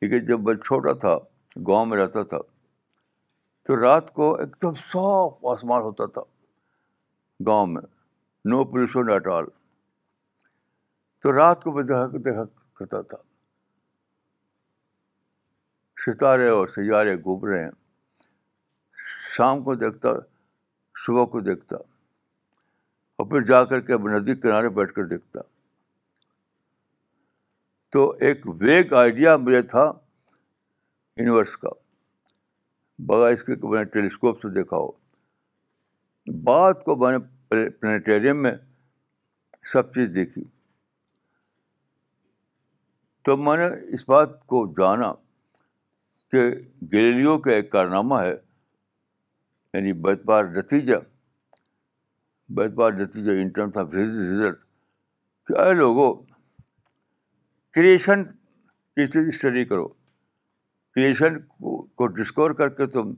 لیکن 0.00 0.26
جب 0.28 0.40
میں 0.48 0.54
چھوٹا 0.64 0.92
تھا 1.04 1.14
گاؤں 1.66 1.86
میں 1.90 1.98
رہتا 1.98 2.22
تھا 2.32 2.38
تو 3.66 3.80
رات 3.82 4.12
کو 4.14 4.34
ایک 4.40 4.60
دم 4.62 4.74
صاف 4.80 5.46
آسمان 5.52 5.82
ہوتا 5.86 6.06
تھا 6.18 6.22
گاؤں 7.46 7.66
میں 7.76 7.82
نو 8.50 8.64
پولیوشن 8.72 9.10
ایٹ 9.12 9.26
آل 9.36 9.44
تو 11.22 11.32
رات 11.36 11.62
کو 11.64 11.72
میں 11.74 11.82
دیکھا 11.92 12.06
دیکھا 12.18 12.44
کرتا 12.78 13.02
تھا 13.14 13.22
ستارے 16.06 16.48
اور 16.58 16.66
سیارے 16.74 17.16
گھوم 17.16 17.44
رہے 17.52 17.64
ہیں 17.64 17.70
شام 19.36 19.62
کو 19.64 19.74
دیکھتا 19.82 20.08
صبح 21.06 21.24
کو 21.32 21.40
دیکھتا 21.46 21.76
اور 23.16 23.26
پھر 23.30 23.44
جا 23.48 23.62
کر 23.72 23.80
کے 23.88 23.96
ندی 24.18 24.34
کنارے 24.40 24.68
بیٹھ 24.78 24.92
کر 24.94 25.04
دیکھتا 25.10 25.40
تو 27.92 28.08
ایک 28.28 28.46
ویگ 28.60 28.92
آئیڈیا 29.00 29.36
مجھے 29.48 29.60
تھا 29.72 29.84
یونیورس 31.16 31.56
کا 31.64 31.68
بغیر 33.10 33.32
اس 33.32 33.42
کے 33.48 33.54
میں 33.68 33.78
نے 33.82 33.84
ٹیلی 33.94 34.06
اسکوپ 34.06 34.40
سے 34.42 34.48
دیکھا 34.54 34.76
ہو 34.76 34.90
بعد 36.44 36.82
کو 36.84 36.96
میں 37.04 37.16
نے 37.16 37.24
پلانیٹیریم 37.80 38.42
میں 38.42 38.52
سب 39.72 39.92
چیز 39.94 40.08
دیکھی 40.14 40.44
تو 43.24 43.36
میں 43.44 43.56
نے 43.56 43.66
اس 43.94 44.08
بات 44.08 44.34
کو 44.54 44.64
جانا 44.78 45.12
کہ 46.32 46.48
گلیریوں 46.92 47.38
کا 47.46 47.50
ایک 47.54 47.70
کارنامہ 47.72 48.20
ہے 48.22 48.34
یعنی 49.76 49.92
بیت 50.04 50.22
بار 50.28 50.44
نتیجہ 50.56 50.94
بیت 52.56 52.72
بار 52.78 52.92
نتیجہ 53.00 53.30
ان 53.40 53.48
ٹرمس 53.56 53.76
آف 53.80 53.88
ریزلٹ 53.94 54.58
کہ 55.46 55.54
اے 55.60 55.72
لوگوں 55.74 56.12
کریشن 57.74 58.24
کی 58.24 59.02
اسٹڈی 59.28 59.64
کرو 59.72 59.88
کریشن 59.88 61.38
کو 61.98 62.06
ڈسکور 62.20 62.50
کر 62.60 62.68
کے 62.78 62.86
تم 62.96 63.12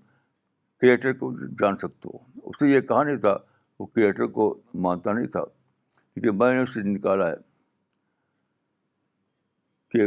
کریٹر 0.80 1.12
کو 1.20 1.30
جان 1.60 1.76
سکتے 1.82 2.08
ہو 2.14 2.48
اس 2.50 2.58
کی 2.58 2.70
یہ 2.72 2.80
کہا 2.90 3.02
نہیں 3.04 3.20
تھا 3.28 3.36
وہ 3.78 3.86
کریٹر 3.86 4.26
کو 4.40 4.50
مانتا 4.86 5.12
نہیں 5.20 5.26
تھا 5.38 5.44
کیونکہ 5.44 6.38
میں 6.42 6.52
نے 6.56 6.60
اس 6.62 6.74
سے 6.74 6.82
نکالا 6.90 7.30
ہے 7.30 7.36
کہ 9.96 10.06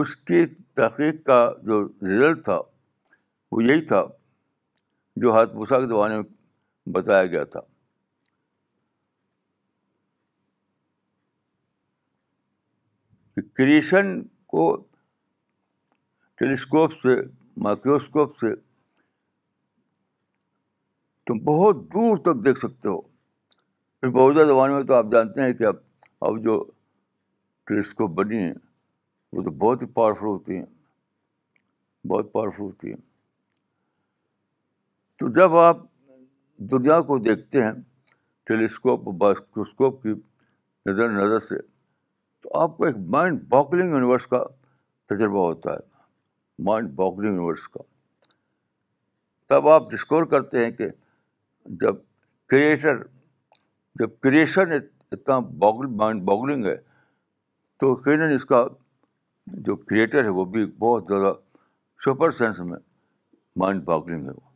اس 0.00 0.16
کی 0.28 0.44
تحقیق 0.80 1.22
کا 1.26 1.44
جو 1.64 1.84
رزلٹ 1.86 2.44
تھا 2.44 2.58
وہ 3.52 3.64
یہی 3.64 3.80
تھا 3.92 4.02
جو 5.20 5.34
حضرت 5.36 5.54
موسا 5.54 5.78
کے 5.80 5.86
زمانے 5.88 6.16
میں 6.20 6.92
بتایا 6.92 7.26
گیا 7.30 7.44
تھا 7.54 7.60
کریشن 13.58 14.20
کو 14.52 14.64
ٹیلیسکوپ 16.38 16.92
سے 17.02 17.14
مائکروسکوپ 17.64 18.36
سے 18.40 18.54
تم 21.26 21.38
بہت 21.44 21.76
دور 21.92 22.16
تک 22.26 22.44
دیکھ 22.44 22.58
سکتے 22.58 22.88
ہو 22.88 23.00
موجودہ 24.10 24.44
زمانے 24.48 24.74
میں 24.74 24.82
تو 24.84 24.94
آپ 24.94 25.06
جانتے 25.12 25.42
ہیں 25.42 25.52
کہ 25.58 25.64
اب 25.64 25.76
اب 26.26 26.42
جو 26.44 26.62
ٹیلیسکوپ 27.66 28.10
بنی 28.20 28.42
ہیں 28.42 28.52
وہ 29.32 29.42
تو 29.42 29.50
بہت 29.58 29.82
ہی 29.82 29.86
پاورفل 29.92 30.26
ہوتی 30.26 30.56
ہیں 30.56 30.64
بہت 32.10 32.32
پاورفل 32.32 32.62
ہوتی 32.62 32.92
ہیں 32.92 33.00
تو 35.22 35.28
جب 35.34 35.54
آپ 35.56 35.80
دنیا 36.70 37.00
کو 37.08 37.16
دیکھتے 37.24 37.62
ہیں 37.62 37.72
ٹیلی 38.46 38.64
اسکوپ 38.64 40.02
کی 40.02 40.10
نظر 40.86 41.10
نظر 41.12 41.40
سے 41.48 41.58
تو 42.42 42.58
آپ 42.60 42.76
کو 42.76 42.84
ایک 42.84 42.96
مائنڈ 43.16 43.42
باکلنگ 43.48 43.90
یونیورس 43.92 44.26
کا 44.32 44.42
تجربہ 45.10 45.44
ہوتا 45.46 45.72
ہے 45.72 46.62
مائنڈ 46.68 46.90
باکلنگ 46.94 47.32
یونیورس 47.34 47.68
کا 47.74 47.82
تب 49.48 49.68
آپ 49.76 49.90
ڈسکور 49.90 50.24
کرتے 50.32 50.64
ہیں 50.64 50.70
کہ 50.80 50.88
جب 51.80 52.02
کریٹر 52.54 53.02
جب 54.00 54.18
کریشن 54.22 54.72
اتنا 54.72 55.38
باگل 55.58 55.94
مائنڈ 56.04 56.22
باگلنگ 56.32 56.66
ہے 56.66 56.76
تو 57.80 57.94
اس 58.38 58.44
کا 58.48 58.64
جو 59.68 59.76
کریٹر 59.76 60.24
ہے 60.24 60.28
وہ 60.40 60.44
بھی 60.56 60.66
بہت 60.78 61.04
زیادہ 61.08 61.32
سپر 62.06 62.30
سینس 62.42 62.58
میں 62.70 62.78
مائنڈ 63.62 63.84
باگلنگ 63.84 64.26
ہے 64.28 64.40
وہ 64.44 64.50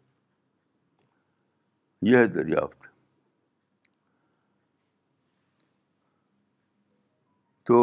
یہ 2.09 2.16
ہے 2.23 2.27
دریافت 2.35 2.85
تو 7.66 7.79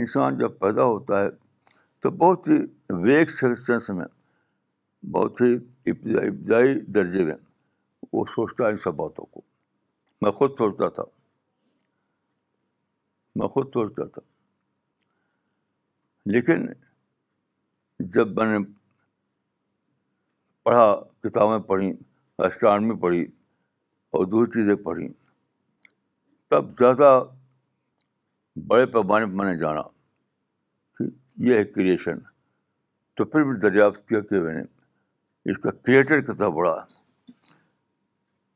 انسان 0.00 0.38
جب 0.38 0.58
پیدا 0.58 0.84
ہوتا 0.92 1.22
ہے 1.22 1.28
تو 2.02 2.10
بہت 2.22 2.48
ہی 2.48 2.56
ویکشن 3.02 3.96
میں 3.96 4.04
بہت 5.16 5.40
ہی 5.40 5.52
ابتدائی 5.54 6.28
ابتدائی 6.28 6.74
درجے 6.98 7.24
میں 7.26 7.34
وہ 8.12 8.24
سوچتا 8.36 8.64
ہے 8.66 8.70
ان 8.72 8.78
سب 8.84 8.94
باتوں 9.02 9.26
کو 9.34 9.40
میں 10.22 10.30
خود 10.40 10.56
سوچتا 10.58 10.88
تھا 11.00 11.04
میں 13.40 13.48
خود 13.56 13.66
سوچتا 13.78 14.04
تھا 14.14 14.22
لیکن 16.36 16.66
جب 18.16 18.32
میں 18.38 18.46
نے 18.56 18.64
پڑھا 20.64 20.92
کتابیں 21.28 21.58
پڑھی 21.72 21.96
اسٹرانمی 22.48 22.96
پڑھی 23.02 23.26
اور 24.14 24.24
دو 24.32 24.44
چیزیں 24.52 24.74
پڑھیں 24.84 25.08
تب 26.50 26.68
زیادہ 26.78 27.08
بڑے 28.66 28.86
پیمانے 28.92 29.26
پر 29.26 29.32
میں 29.32 29.50
نے 29.50 29.56
جانا 29.60 29.82
کہ 30.98 31.04
یہ 31.48 31.56
ہے 31.58 31.64
کریشن 31.74 32.18
تو 33.16 33.24
پھر 33.24 33.44
بھی 33.44 33.58
دریافت 33.60 34.06
کیا 34.08 34.20
کہ 34.30 34.40
میں 34.42 34.54
نے 34.54 34.62
اس 35.50 35.58
کا 35.62 35.70
کریٹر 35.70 36.20
کتنا 36.30 36.48
بڑا 36.58 36.74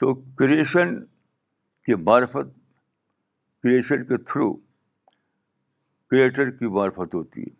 تو 0.01 0.15
کریشن 0.39 0.99
کی 1.87 1.95
معرفت 2.09 2.57
کریشن 3.63 4.05
کے 4.05 4.17
تھرو 4.33 4.53
کریٹر 6.11 6.51
کی 6.51 6.67
معرفت 6.77 7.15
ہوتی 7.15 7.41
ہے 7.43 7.59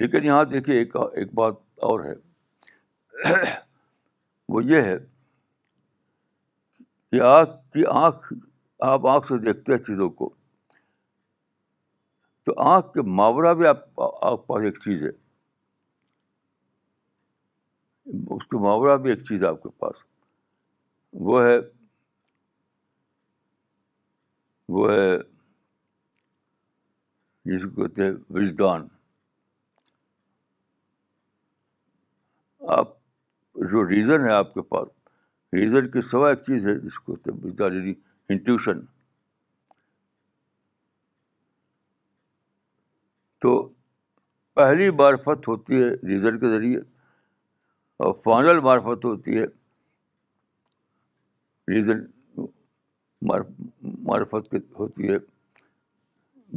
لیکن 0.00 0.24
یہاں 0.24 0.44
دیکھیے 0.50 0.76
ایک 0.78 0.96
ایک 0.96 1.32
بات 1.34 1.54
اور 1.88 2.04
ہے 2.04 2.12
وہ 4.54 4.62
یہ 4.64 4.82
ہے 4.82 4.96
آگ 7.16 7.44
کی 7.72 7.84
آنکھ 8.02 8.24
آپ 8.86 9.06
آنکھ 9.06 9.26
سے 9.26 9.38
دیکھتے 9.44 9.72
ہیں 9.72 9.78
چیزوں 9.84 10.08
کو 10.18 10.26
تو 12.44 12.50
آنکھ 12.70 12.88
کے 12.94 13.00
ماورا 13.16 13.52
بھی 13.52 13.66
آپ 13.66 14.00
آپ 14.00 14.46
پاس 14.46 14.64
ایک 14.64 14.78
چیز 14.84 15.02
ہے 15.02 15.08
اس 18.36 18.44
کے 18.50 18.56
ماورا 18.64 18.96
بھی 19.06 19.10
ایک 19.10 19.22
چیز 19.28 19.42
ہے 19.42 19.48
آپ 19.48 19.62
کے 19.62 19.68
پاس 19.78 19.96
وہ 21.30 21.42
ہے 21.44 21.56
وہ 24.78 24.90
ہے 24.92 25.16
جس 27.52 27.62
کو 27.64 27.70
کہتے 27.82 28.02
ہیں 28.04 28.12
وجدان 28.36 28.86
آپ 32.78 32.88
جو 33.72 33.78
ریزن 33.88 34.24
ہے 34.28 34.32
آپ 34.34 34.54
کے 34.54 34.62
پاس 34.74 34.88
ریزن 35.56 35.86
کے 35.90 36.00
سوا 36.10 36.28
ایک 36.30 36.38
چیز 36.46 36.66
ہے 36.66 36.74
جس 36.78 36.98
کو 37.04 37.16
انٹیوشن 38.28 38.80
تو 43.42 43.52
پہلی 44.54 44.90
معرفت 45.00 45.48
ہوتی 45.48 45.82
ہے 45.82 45.88
ریزن 46.08 46.38
کے 46.38 46.48
ذریعے 46.56 46.78
اور 48.06 48.14
فائنل 48.24 48.60
معرفت 48.64 49.04
ہوتی 49.04 49.38
ہے 49.38 49.44
ریزن 51.74 52.04
معرفت 53.28 54.54
ہوتی 54.78 55.10
ہے 55.12 55.16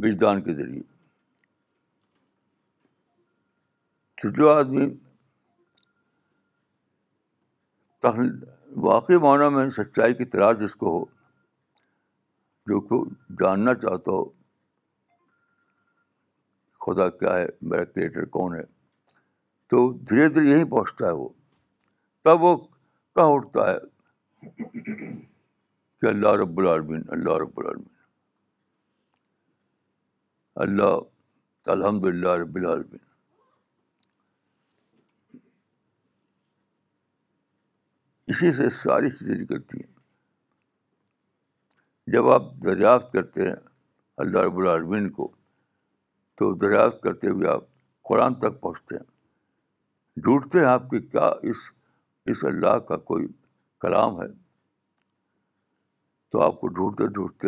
وجدان 0.03 0.41
کے 0.43 0.53
ذریعے 0.53 0.81
تو 4.21 4.29
جو 4.37 4.49
آدمی 4.49 4.89
واقعی 8.83 9.17
معنیٰ 9.21 9.49
میں 9.51 9.69
سچائی 9.77 10.13
کی 10.13 10.25
تلاش 10.33 10.57
جس 10.59 10.75
کو 10.75 10.97
ہو 10.97 11.03
جو 12.67 12.79
کو 12.87 13.03
جاننا 13.39 13.73
چاہتا 13.75 14.11
ہو 14.11 14.23
خدا 16.85 17.09
کیا 17.09 17.33
ہے 17.37 17.45
میرا 17.69 17.83
کریٹر 17.83 18.25
کون 18.35 18.55
ہے 18.55 18.61
تو 19.69 19.91
دھیرے 20.09 20.27
دھیرے 20.33 20.49
یہیں 20.49 20.65
پہنچتا 20.69 21.07
ہے 21.07 21.11
وہ 21.19 21.27
تب 22.23 22.43
وہ 22.43 22.55
کہاں 23.15 23.27
اٹھتا 23.35 23.69
ہے 23.71 24.63
کہ 26.01 26.05
اللہ 26.07 26.35
رب 26.41 26.59
العالمین 26.59 27.01
اللہ 27.15 27.37
رب 27.41 27.59
العالمین 27.59 27.87
اللہ 30.67 31.71
الحمد 31.71 32.05
للہ 32.05 32.29
رب 32.41 32.55
العالمین 32.55 33.09
اسی 38.31 38.49
سے 38.57 38.65
ساری 38.73 39.09
چیزیں 39.11 39.35
نکلتی 39.37 39.77
ہیں 39.77 40.01
جب 42.13 42.27
آپ 42.35 42.43
دریافت 42.65 43.07
کرتے 43.13 43.45
ہیں 43.47 43.55
اللہ 44.23 44.43
رب 44.49 44.57
العالمین 44.59 45.07
کو 45.17 45.25
تو 46.39 46.43
دریافت 46.63 46.97
کرتے 47.03 47.25
ہوئے 47.29 47.45
آپ 47.53 47.63
قرآن 48.09 48.31
تک 48.43 48.53
پہنچتے 48.61 48.93
ہیں 48.95 49.07
ڈھونڈتے 50.23 50.55
ہیں 50.59 50.65
آپ 50.75 50.83
کی 50.89 50.99
کیا 51.07 51.27
اس 51.51 51.59
اس 52.31 52.39
اللہ 52.53 52.75
کا 52.87 52.97
کوئی 53.11 53.23
کلام 53.85 54.17
ہے 54.21 54.27
تو 56.31 56.35
آپ 56.47 56.53
کو 56.61 56.65
ڈھونڈتے 56.79 57.03
ڈھونڈتے 57.19 57.47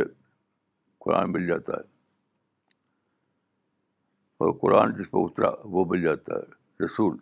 قرآن 1.05 1.25
مل 1.31 1.43
جاتا 1.47 1.71
ہے 1.79 1.85
اور 4.45 4.49
قرآن 4.61 4.87
جس 4.99 5.07
پہ 5.11 5.17
اترا 5.27 5.51
وہ 5.77 5.83
مل 5.91 6.01
جاتا 6.03 6.31
ہے 6.39 6.45
رسول 6.85 7.13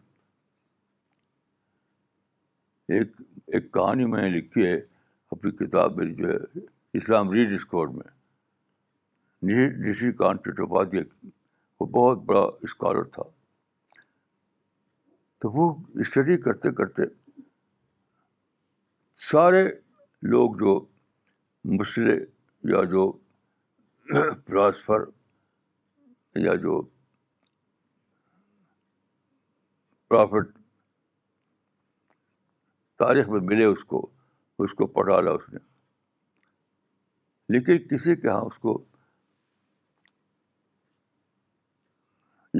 ایک 2.97 3.11
ایک 3.57 3.71
کہانی 3.73 4.05
میں 4.11 4.21
نے 4.21 4.29
لکھی 4.37 4.65
ہے 4.65 4.75
اپنی 5.33 5.51
کتاب 5.59 5.95
میری 5.97 6.13
جو 6.15 6.29
ہے 6.29 6.59
اسلام 6.99 7.29
ری 7.33 7.45
ڈسکور 7.55 7.87
میں 7.97 9.69
نشی 9.89 10.11
کانت 10.21 10.43
چٹوپادیا 10.45 11.01
وہ 11.79 11.85
بہت 11.95 12.23
بڑا 12.31 12.41
اسکالر 12.67 13.03
تھا 13.15 13.23
تو 15.41 15.51
وہ 15.51 15.67
اسٹڈی 16.03 16.37
کرتے 16.47 16.71
کرتے 16.81 17.03
سارے 19.31 19.63
لوگ 20.35 20.55
جو 20.63 20.77
مسئلے 21.79 22.15
یا 22.73 22.83
جو 22.95 23.11
فلاسفر 24.45 25.09
یا 26.45 26.55
جو 26.65 26.81
پرافٹ 30.09 30.57
تاریخ 33.01 33.27
میں 33.33 33.39
ملے 33.49 33.65
اس 33.65 33.83
کو 33.91 33.99
اس 34.63 34.73
کو 34.79 34.85
پڑھا 34.95 35.19
لا 35.27 35.31
اس 35.37 35.47
نے 35.53 35.59
لیکن 37.53 37.77
کسی 37.91 38.15
کے 38.15 38.27
یہاں 38.27 38.41
اس 38.49 38.57
کو 38.65 38.73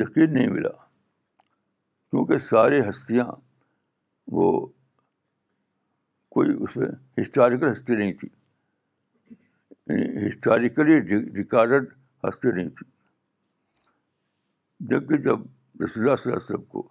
یقین 0.02 0.34
نہیں 0.38 0.50
ملا 0.58 0.70
کیونکہ 0.80 2.40
ساری 2.48 2.80
ہستیاں 2.90 3.26
وہ 4.40 4.50
کوئی 6.38 6.56
اس 6.64 6.76
میں 6.82 6.90
ہسٹوریکل 7.22 7.72
ہستی 7.74 7.96
نہیں 7.96 8.14
تھی 8.24 8.30
یعنی 9.96 10.28
ہسٹوریکلی 10.28 11.00
ریکارڈ 11.42 11.94
ہستی 12.28 12.52
نہیں 12.56 12.70
تھی 12.80 12.90
جبکہ 14.94 15.18
جب 15.30 15.84
رسول 15.84 16.04
اللہ 16.04 16.16
صلی 16.16 16.34
اللہ 16.34 16.46
علیہ 16.46 16.54
وسلم 16.54 16.64
کو 16.78 16.88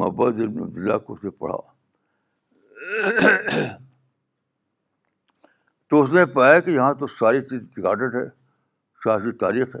محبت 0.00 0.46
عبد 0.48 0.60
عبداللہ 0.66 0.98
کو 1.06 1.12
اس 1.12 1.24
نے 1.24 1.30
پڑھا 1.44 1.71
تو 5.88 6.00
اس 6.02 6.10
نے 6.12 6.24
پایا 6.34 6.58
کہ 6.64 6.70
یہاں 6.70 6.92
تو 7.00 7.06
ساری 7.06 7.40
چیز 7.48 7.68
ریکارڈیڈ 7.76 8.14
ہے 8.14 8.24
ساری 9.04 9.32
تاریخ 9.38 9.74
ہے 9.76 9.80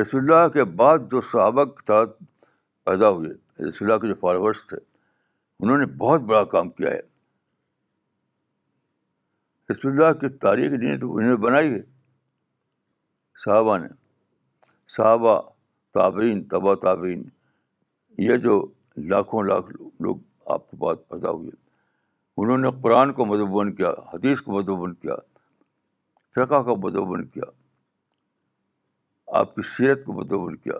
رسول 0.00 0.20
اللہ 0.32 0.48
کے 0.52 0.64
بعد 0.82 0.98
جو 1.10 1.20
صحابہ 1.32 1.64
کے 1.64 1.84
ساتھ 1.86 2.16
پیدا 2.86 3.08
ہوئے 3.08 3.30
رسول 3.68 3.88
اللہ 3.90 3.98
کے 4.02 4.08
جو 4.08 4.14
فالوورس 4.20 4.66
تھے 4.68 4.76
انہوں 5.64 5.78
نے 5.78 5.86
بہت 5.98 6.20
بڑا 6.30 6.42
کام 6.54 6.70
کیا 6.70 6.90
ہے 6.90 7.00
رسول 9.72 9.92
اللہ 9.92 10.18
کی 10.20 10.28
تاریخ 10.46 10.72
نہیں 10.72 10.96
تو 11.00 11.12
انہوں 11.16 11.30
نے 11.30 11.36
بنائی 11.46 11.72
ہے 11.74 11.80
صحابہ 13.44 13.76
نے 13.84 13.88
صحابہ 14.96 15.40
تابعین 15.94 16.42
تبا 16.48 16.74
تابعین 16.82 17.22
یہ 18.28 18.36
جو 18.48 18.60
لاکھوں 19.10 19.42
لاکھ 19.44 19.72
لوگ 20.02 20.18
آپ 20.52 20.62
کو 20.70 20.76
بات 20.76 21.04
پیدا 21.08 21.30
ہوئی 21.30 21.50
انہوں 22.42 22.58
نے 22.58 22.68
قرآن 22.82 23.12
کو 23.14 23.24
مدعبن 23.26 23.74
کیا 23.74 23.90
حدیث 24.12 24.40
کو 24.46 24.52
مدعبن 24.52 24.94
کیا 24.94 25.14
فقہ 26.34 26.60
کا 26.68 26.74
مدعبن 26.82 27.26
کیا 27.26 27.44
آپ 29.40 29.54
کی 29.54 29.62
سیرت 29.76 30.00
کو 30.06 30.12
مدعبن 30.20 30.56
کیا 30.56 30.76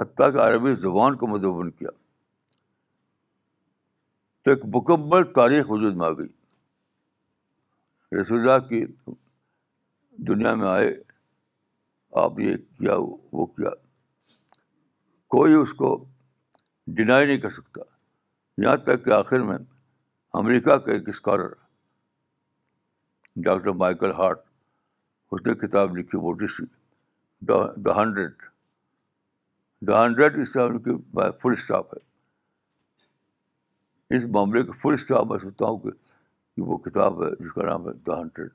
حتیٰ 0.00 0.28
کہ 0.32 0.38
عربی 0.38 0.74
زبان 0.80 1.16
کو 1.16 1.26
مدعبن 1.26 1.70
کیا 1.70 1.90
تو 4.44 4.50
ایک 4.50 4.64
مکمل 4.74 5.22
تاریخ 5.34 5.70
وجود 5.70 5.96
میں 5.96 6.06
آ 6.06 6.10
گئی 6.18 6.32
رسول 8.20 8.38
اللہ 8.48 8.58
کی 8.68 8.80
دنیا 10.28 10.54
میں 10.62 10.68
آئے 10.68 10.94
آپ 12.24 12.38
یہ 12.40 12.56
کیا 12.56 12.96
وہ 13.00 13.46
کیا 13.46 13.70
کوئی 15.36 15.52
اس 15.54 15.72
کو 15.78 15.96
ڈینائی 16.96 17.26
نہیں 17.26 17.38
کر 17.40 17.50
سکتا 17.50 17.94
یہاں 18.62 18.76
تک 18.84 19.02
کہ 19.04 19.10
آخر 19.12 19.40
میں 19.48 19.56
امریکہ 20.40 20.74
کا 20.84 20.90
ایک 20.92 21.08
اسکالر 21.08 21.48
ڈاکٹر 23.44 23.72
مائیکل 23.82 24.10
ہارٹ 24.18 24.38
اس 25.32 25.40
نے 25.46 25.52
کتاب 25.66 25.86
لکھی 25.96 26.18
بوٹی 26.20 26.46
سی 26.56 26.64
the 27.48 27.56
the 27.84 27.92
hundred 28.02 28.34
the 29.88 29.94
hundred 30.04 30.32
اس 30.42 30.50
طرح 30.52 30.66
کی 30.86 30.92
فل 31.42 31.52
اسٹاف 31.58 31.86
ہے 31.94 32.02
اس 34.16 34.22
معاملے 34.36 34.60
کے 34.66 34.72
فل 34.82 34.94
اسٹاف 35.00 35.22
میں 35.30 35.38
سنتا 35.42 35.64
ہوں 35.70 35.78
کہ 35.78 35.90
وہ 36.70 36.76
کتاب 36.88 37.12
ہے 37.22 37.30
جس 37.44 37.52
کا 37.54 37.62
نام 37.66 37.80
ہے 37.88 37.92
دا 38.06 38.14
ہنڈریڈ 38.20 38.52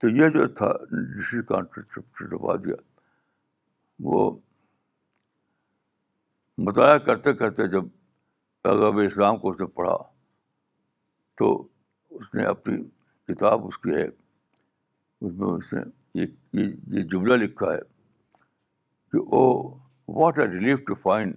تو 0.00 0.04
یہ 0.08 0.26
جو 0.34 0.42
تھا 0.60 0.70
ڈسکی 0.92 1.42
کانٹر 1.48 1.80
ڈبا 2.30 2.52
دیا 2.64 2.76
وہ 4.04 4.16
مطالعہ 6.66 6.98
کرتے 7.04 7.32
کرتے 7.34 7.66
جب 7.72 7.84
پیغب 8.64 8.98
اسلام 9.04 9.36
کو 9.38 9.50
اس 9.50 9.60
نے 9.60 9.66
پڑھا 9.74 9.96
تو 11.38 11.52
اس 12.10 12.34
نے 12.34 12.44
اپنی 12.46 12.76
کتاب 13.32 13.66
اس 13.66 13.78
کی 13.78 13.94
ہے 13.94 14.06
اس 14.06 15.32
میں 15.38 15.48
اس 15.52 15.72
نے 15.72 15.80
یہ 16.20 16.66
یہ 16.96 17.02
جملہ 17.12 17.34
لکھا 17.44 17.72
ہے 17.72 17.78
کہ 19.12 19.18
O 19.36 19.42
what 20.20 20.38
are 20.38 20.48
relief 20.48 20.78
to 20.86 20.94
find 21.02 21.32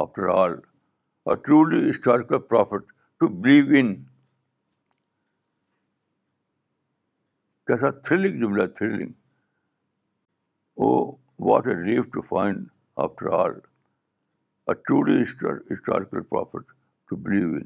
after 0.00 0.28
all 0.36 0.52
a 0.54 1.36
truly 1.44 1.88
start 1.90 2.28
prophet 2.48 2.92
to 3.20 3.28
believe 3.42 3.74
in 3.78 3.94
کیسا 7.66 7.90
تھرلنگ 8.04 8.40
جملہ 8.44 8.66
thrilling 8.76 9.10
O 10.84 10.90
what 11.48 11.66
a 11.66 11.74
relief 11.82 12.04
to 12.12 12.22
find 12.28 12.64
after 13.04 13.32
all 13.40 13.58
to 14.74 15.02
ڈیسٹ 15.04 15.44
historical 15.70 16.22
prophet 16.22 16.70
to 17.08 17.16
believe 17.26 17.48
in 17.48 17.60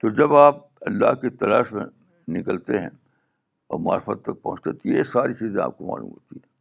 تو 0.00 0.08
جب 0.14 0.34
آپ 0.36 0.56
اللہ 0.86 1.14
کی 1.20 1.28
تلاش 1.36 1.72
میں 1.72 1.84
نکلتے 2.38 2.78
ہیں 2.80 2.88
اور 3.70 3.78
معرفت 3.84 4.22
تک 4.24 4.42
پہنچتے 4.42 4.72
تو 4.78 4.88
یہ 4.88 5.02
ساری 5.12 5.34
چیزیں 5.34 5.62
آپ 5.62 5.76
کو 5.78 5.86
معلوم 5.90 6.08
ہوتی 6.10 6.38
ہیں 6.38 6.52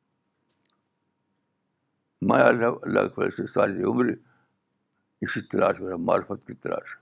میں 2.29 2.41
اللہ 2.41 2.77
اللہ 2.81 3.07
کے 3.07 3.13
فرض 3.15 3.35
سے 3.37 3.45
ساری 3.53 3.83
عمر 3.89 4.09
اسی 5.21 5.41
تلاش 5.51 5.79
میں 5.81 5.95
معرفت 6.09 6.45
کی 6.47 6.53
تلاش 6.53 6.95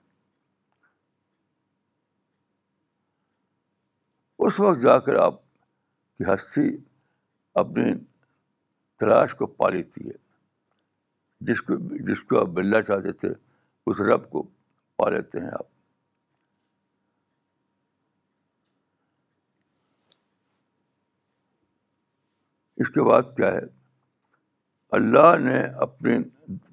اس 4.48 4.60
وقت 4.60 4.82
جا 4.84 4.98
کر 5.06 5.16
آپ 5.26 5.42
کی 6.18 6.24
ہستی 6.34 6.68
اپنی 7.64 7.94
تلاش 9.00 9.34
کو 9.36 9.46
پا 9.60 9.70
لیتی 9.70 10.08
ہے 10.10 10.16
جس 11.50 11.62
کو 11.68 11.76
جس 12.14 12.20
کو 12.30 12.40
آپ 12.40 12.48
ملنا 12.58 12.82
چاہتے 12.88 13.12
تھے 13.22 13.30
اس 13.90 14.02
رب 14.08 14.30
کو 14.32 14.42
پا 14.98 15.10
لیتے 15.10 15.40
ہیں 15.44 15.52
آپ 15.60 15.70
اس 22.82 22.90
کے 22.90 23.04
بعد 23.10 23.36
کیا 23.38 23.52
ہے 23.54 23.66
اللہ 24.98 25.36
نے 25.44 25.60
اپنے 25.86 26.18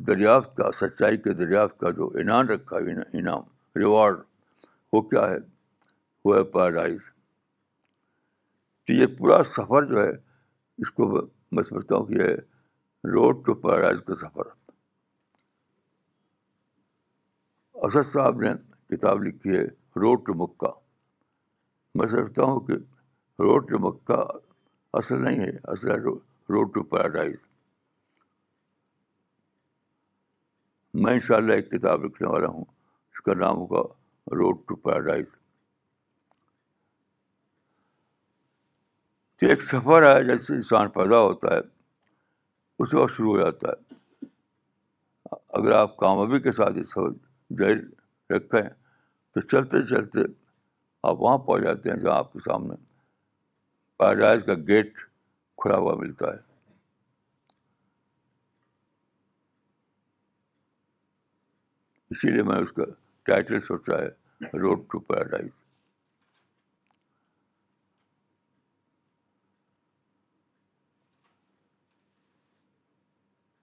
دریافت 0.06 0.56
کا 0.56 0.70
سچائی 0.80 1.16
کے 1.26 1.32
دریافت 1.40 1.78
کا 1.80 1.90
جو 1.98 2.08
انعام 2.20 2.48
رکھا 2.48 2.76
انعام 3.20 3.42
ریوارڈ 3.80 4.20
وہ 4.92 5.00
کیا 5.12 5.26
ہے 5.30 5.36
وہ 6.24 6.36
ہے 6.36 6.42
پیراڈائز 6.54 6.98
تو 8.86 8.92
یہ 8.92 9.06
پورا 9.18 9.42
سفر 9.56 9.84
جو 9.92 10.02
ہے 10.04 10.10
اس 10.84 10.90
کو 10.98 11.10
میں 11.52 11.62
سمجھتا 11.68 11.96
ہوں 11.96 12.06
کہ 12.06 12.18
یہ 12.20 12.34
روڈ 13.12 13.44
ٹو 13.46 13.54
پیراڈائز 13.54 13.98
کا 14.06 14.14
سفر 14.20 14.46
اسد 17.86 18.12
صاحب 18.12 18.40
نے 18.42 18.50
کتاب 18.94 19.22
لکھی 19.22 19.56
ہے 19.56 19.62
روڈ 20.02 20.24
ٹو 20.26 20.34
مکہ 20.44 20.70
میں 21.98 22.06
سمجھتا 22.08 22.44
ہوں 22.44 22.60
کہ 22.66 22.72
روڈ 23.42 23.68
ٹو 23.68 23.78
مکہ 23.88 24.20
اصل 25.00 25.22
نہیں 25.24 25.38
ہے 25.44 25.50
اصل 25.72 25.90
ہے 25.90 25.96
روڈ 26.02 26.74
ٹو 26.74 26.82
پیراڈائز 26.96 27.34
میں 31.02 31.12
ان 31.14 31.20
شاء 31.28 31.36
اللہ 31.36 31.52
ایک 31.52 31.70
کتاب 31.70 32.04
لکھنے 32.04 32.28
والا 32.28 32.48
ہوں 32.48 32.64
اس 32.64 33.20
کا 33.24 33.34
نام 33.44 33.56
ہوگا 33.58 33.82
روڈ 34.38 34.60
ٹو 34.68 34.76
پیراڈائز 34.90 35.24
تو 39.40 39.46
ایک 39.46 39.62
سفر 39.62 40.14
ہے 40.14 40.22
جیسے 40.26 40.54
انسان 40.54 40.88
پیدا 40.94 41.20
ہوتا 41.22 41.54
ہے 41.54 41.60
اس 42.82 42.92
وقت 42.94 43.12
شروع 43.16 43.32
ہو 43.32 43.38
جاتا 43.42 43.68
ہے 43.72 44.26
اگر 45.58 45.72
آپ 45.76 45.96
کامیابی 45.96 46.40
کے 46.40 46.52
ساتھ 46.58 46.76
یہ 46.78 46.82
سب 46.92 47.16
جاری 47.58 47.80
رکھیں 48.36 48.62
تو 49.34 49.40
چلتے 49.40 49.82
چلتے 49.88 50.20
آپ 51.08 51.20
وہاں 51.20 51.38
پہنچ 51.46 51.64
جاتے 51.64 51.90
ہیں 51.90 51.96
جہاں 52.00 52.16
آپ 52.18 52.32
کے 52.32 52.38
سامنے 52.44 52.74
پیراڈائز 53.98 54.44
کا 54.46 54.54
گیٹ 54.68 54.94
کھلا 55.62 55.76
ہوا 55.76 55.94
ملتا 56.00 56.32
ہے 56.32 56.46
اسی 62.10 62.30
لیے 62.32 62.42
میں 62.50 62.58
اس 62.60 62.72
کا 62.72 62.84
ٹائٹل 63.28 63.60
سوچا 63.68 63.98
ہے 64.02 64.58
روڈ 64.62 64.84
ٹو 64.90 64.98
پیراڈائز 65.08 65.50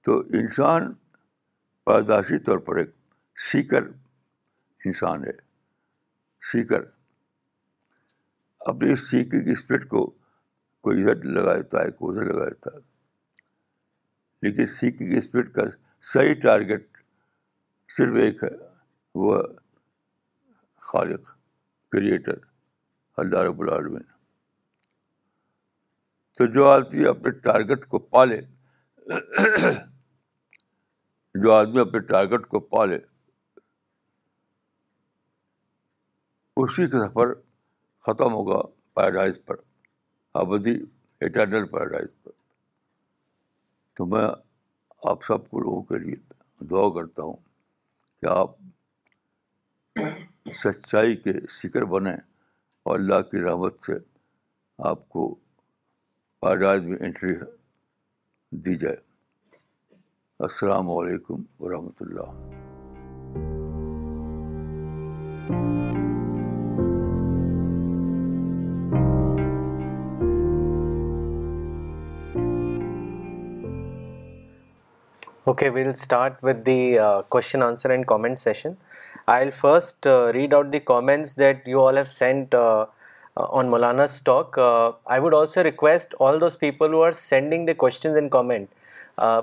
تو 0.06 0.18
انسان 0.38 0.91
پیداشی 1.86 2.38
طور 2.46 2.58
پر 2.65 2.76
ایک 2.78 2.89
سیکر 3.44 3.84
انسان 4.86 5.24
ہے 5.26 5.32
سیکر 6.52 6.82
اپنی 8.74 8.96
سیکی 9.06 9.44
کی 9.46 9.52
اسپرٹ 9.52 9.88
کو 9.89 10.06
کوئی 10.88 11.02
ادھر 11.10 11.24
لگا 11.38 11.56
دیتا 11.58 11.84
ہے 11.84 11.91
کوئی 12.02 12.18
ادھر 12.20 12.30
لگا 12.34 12.48
دیتا 12.50 12.74
ہے 12.74 12.80
لیکن 14.48 14.91
کی 14.98 15.18
اسپرٹ 15.18 15.52
کا 15.54 15.63
صحیح 16.13 16.34
ٹارگیٹ 16.44 16.88
صرف 17.98 18.15
ایک 18.24 18.44
ہے 18.44 18.50
وہ 19.24 19.41
خالق 20.91 21.34
کریٹر 21.91 22.38
اللہ 23.26 23.44
رب 23.50 23.62
العالمین 23.62 24.04
تو 26.38 26.46
جو 26.60 26.68
آتی 26.70 27.02
ہے 27.04 27.08
اپنے 27.10 27.32
ٹارگیٹ 27.50 27.88
کو 27.88 28.00
پالے 28.15 28.39
جو 31.43 31.52
آدمی 31.54 31.80
اپنے 31.80 32.00
ٹارگیٹ 32.10 32.45
کو 32.48 32.60
پالے 32.74 32.98
اسی 36.63 36.88
کا 36.89 37.00
سفر 37.08 37.34
ختم 38.06 38.34
ہوگا 38.34 38.62
پیراڈائز 38.95 39.39
پر 39.45 39.56
ابدی 40.41 40.74
اٹرنل 41.26 41.65
پیراڈائز 41.71 42.08
پر 42.24 42.32
تو 43.98 44.06
میں 44.13 44.24
آپ 45.12 45.24
سب 45.28 45.50
کو 45.50 45.60
لوگوں 45.63 45.82
کے 45.89 45.98
لیے 46.04 46.65
دعا 46.69 46.88
کرتا 46.95 47.24
ہوں 47.24 47.36
کہ 48.21 48.26
آپ 48.38 48.56
سچائی 50.63 51.15
کے 51.24 51.34
شکر 51.62 51.86
بنیں 51.95 52.13
اور 52.84 53.00
اللہ 53.00 53.21
کی 53.32 53.41
رحمت 53.50 53.84
سے 53.86 53.98
آپ 54.93 55.08
کو 55.15 55.34
پیراڈائز 56.41 56.86
میں 56.89 56.98
انٹری 57.08 57.34
دی 58.65 58.76
جائے 58.86 58.95
السلام 60.43 60.89
علیکم 60.91 61.41
ورحمۃ 61.63 62.02
اللہ 62.02 62.32
session 78.38 78.71
I 79.28 79.45
will 79.45 79.50
first 79.62 80.08
read 80.34 80.54
out 80.54 81.95
Maulana 83.65 84.06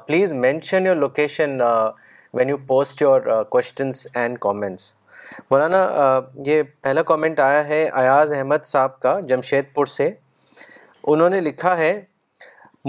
please 0.07 0.33
mention 0.35 0.87
your 0.87 0.97
location 0.97 1.53
when 2.35 2.49
you 2.49 2.57
post 2.69 3.03
your 3.03 3.21
questions 3.51 4.07
and 4.15 4.39
comments 4.41 4.93
مولانا 5.51 5.89
یہ 6.47 6.63
پہلا 6.83 7.03
کامنٹ 7.11 7.41
آیا 7.41 7.67
ہے 7.69 7.85
ایاز 8.03 8.33
احمد 8.35 8.65
صاحب 8.67 8.99
کا 9.03 9.19
جمشید 9.29 9.73
پور 9.75 9.87
سے 9.97 10.11
انہوں 11.13 11.31
نے 11.31 11.41
لکھا 11.41 11.77
ہے 11.79 11.93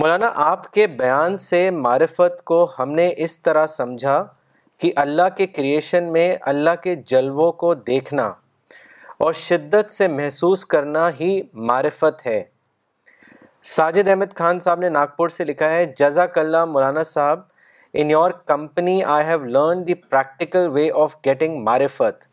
مولانا 0.02 0.32
آپ 0.46 0.72
کے 0.74 0.86
بیان 1.02 1.36
سے 1.38 1.69
معرفت 1.72 2.43
کو 2.46 2.65
ہم 2.80 2.91
نے 2.96 3.12
اس 3.24 3.39
طرح 3.43 3.67
سمجھا 3.78 4.24
کہ 4.82 4.91
اللہ 5.06 5.28
کے 5.38 5.48
کریشن 5.48 6.12
میں 6.13 6.34
اللہ 6.54 6.76
کے 6.84 6.96
جلووں 7.13 7.52
کو 7.63 7.74
دیکھنا 7.89 8.32
اور 9.24 9.34
شدت 9.48 9.91
سے 9.91 10.08
محسوس 10.08 10.65
کرنا 10.65 11.10
ہی 11.19 11.39
معرفت 11.67 12.26
ہے 12.28 12.41
ساجد 13.71 14.08
احمد 14.10 14.32
خان 14.38 14.60
صاحب 14.60 14.80
نے 14.80 14.88
ناگپور 14.89 15.30
سے 15.30 15.43
لکھا 15.45 15.69
ہے 15.73 15.84
جزاک 15.99 16.38
اللہ 16.38 16.63
Maulana 16.71 17.04
Sahab 17.12 17.41
in 18.02 18.10
your 18.12 18.32
company 18.52 18.97
I 19.13 19.26
have 19.28 19.43
learn 19.45 19.86
the 19.88 19.93
practical 19.93 20.67
way 20.73 20.89
of 21.04 21.15
getting 21.26 21.62
معرفت 21.69 22.28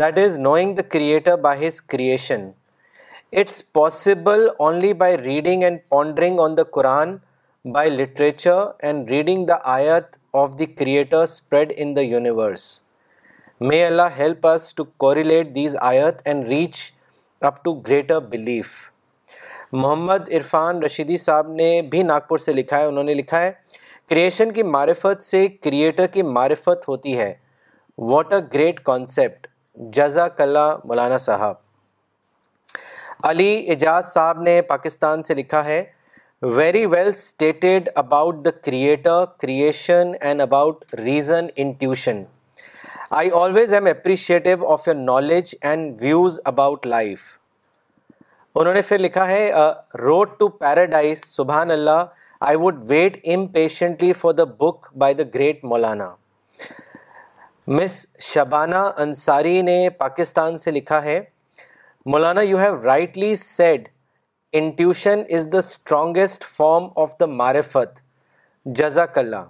that 0.00 0.18
is 0.24 0.38
knowing 0.38 0.74
the 0.76 0.82
creator 0.92 1.36
by 1.48 1.66
his 1.66 1.80
creation 1.92 2.48
it's 3.40 3.60
possible 3.80 4.48
only 4.68 4.92
by 5.04 5.18
reading 5.22 5.62
and 5.62 5.80
pondering 5.90 6.40
on 6.44 6.56
the 6.56 6.62
Quran 6.76 7.16
by 7.74 7.90
literature 7.90 8.64
and 8.82 9.10
reading 9.10 9.44
the 9.46 9.56
آیت 9.76 10.16
of 10.44 10.58
the 10.58 10.66
creator 10.66 11.22
spread 11.22 11.72
in 11.76 11.94
the 11.96 12.00
universe 12.10 12.68
may 13.60 13.84
Allah 13.86 14.18
help 14.18 14.46
us 14.54 14.74
to 14.74 14.84
correlate 15.04 15.54
these 15.54 15.76
آیت 15.94 16.26
and 16.28 16.48
reach 16.48 16.78
up 17.50 17.62
to 17.64 17.74
greater 17.86 18.20
belief 18.30 18.86
Muhammad 19.72 20.28
Irfan 20.34 20.82
Rashidi 20.82 21.16
Sahab 21.18 21.48
نے 21.52 21.80
بھی 21.90 22.02
ناگپور 22.02 22.38
سے 22.38 22.52
لکھا 22.52 22.78
ہے 22.80 22.84
انہوں 22.86 23.04
نے 23.04 23.14
لکھا 23.14 23.40
ہے 23.40 23.50
کریشن 24.10 24.52
کی 24.52 24.62
معرفت 24.62 25.22
سے 25.24 25.46
کریٹر 25.64 26.06
کی 26.12 26.22
معرفت 26.22 26.88
ہوتی 26.88 27.16
ہے 27.18 27.32
واٹ 28.12 28.32
اے 28.34 28.38
گریٹ 28.54 28.80
کانسیپٹ 28.84 29.46
جزاک 29.96 30.40
اللہ 30.40 30.76
مولانا 30.84 31.16
صاحب 31.24 31.56
علی 33.28 33.54
اعجاز 33.70 34.06
صاحب 34.12 34.40
نے 34.42 34.60
پاکستان 34.68 35.22
سے 35.22 35.34
لکھا 35.34 35.64
ہے 35.64 35.82
very 36.42 36.84
well 36.86 37.08
stated 37.08 37.88
about 38.04 38.44
the 38.44 38.50
creator 38.64 39.24
creation 39.42 40.12
and 40.20 40.40
about 40.40 40.94
reason 40.98 41.46
intuition 41.78 42.22
I 43.20 43.30
always 43.42 43.74
am 43.74 43.86
appreciative 43.90 44.66
of 44.72 44.86
your 44.88 44.96
knowledge 44.96 45.54
and 45.62 46.02
views 46.02 46.40
about 46.44 46.86
life 46.86 47.37
انہوں 48.60 48.74
نے 48.74 48.80
پھر 48.82 48.98
لکھا 48.98 49.26
ہے 49.28 49.42
روڈ 49.98 50.28
ٹو 50.38 50.46
پیراڈائز 50.62 51.22
سبحان 51.34 51.70
اللہ 51.70 51.98
I 52.46 52.56
would 52.60 52.78
wait 52.88 53.16
impatiently 53.34 54.12
for 54.22 54.32
the 54.38 54.44
book 54.62 54.86
by 54.98 55.14
the 55.14 55.22
great 55.34 55.62
Maulana 55.72 56.08
Miss 57.80 57.94
Shabana 58.30 58.82
Ansari 59.04 59.60
نے 59.62 59.78
پاکستان 59.98 60.56
سے 60.64 60.70
لکھا 60.70 61.02
ہے 61.04 61.18
Maulana 62.12 62.40
you 62.40 62.56
have 62.58 62.82
rightly 62.84 63.34
said 63.44 63.88
intuition 64.62 65.22
is 65.36 65.46
the 65.52 65.58
strongest 65.58 66.44
form 66.56 66.88
of 67.02 67.14
the 67.20 67.26
معرفت 67.42 68.00
جزاک 68.80 69.18
اللہ 69.18 69.44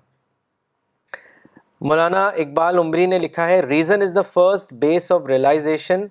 مولانا 1.88 2.26
اقبال 2.26 2.78
عمری 2.78 3.06
نے 3.14 3.18
لکھا 3.18 3.48
ہے 3.48 3.60
reason 3.68 4.02
is 4.02 4.14
the 4.16 4.22
first 4.34 4.72
base 4.84 5.12
of 5.12 5.26
realization 5.28 6.06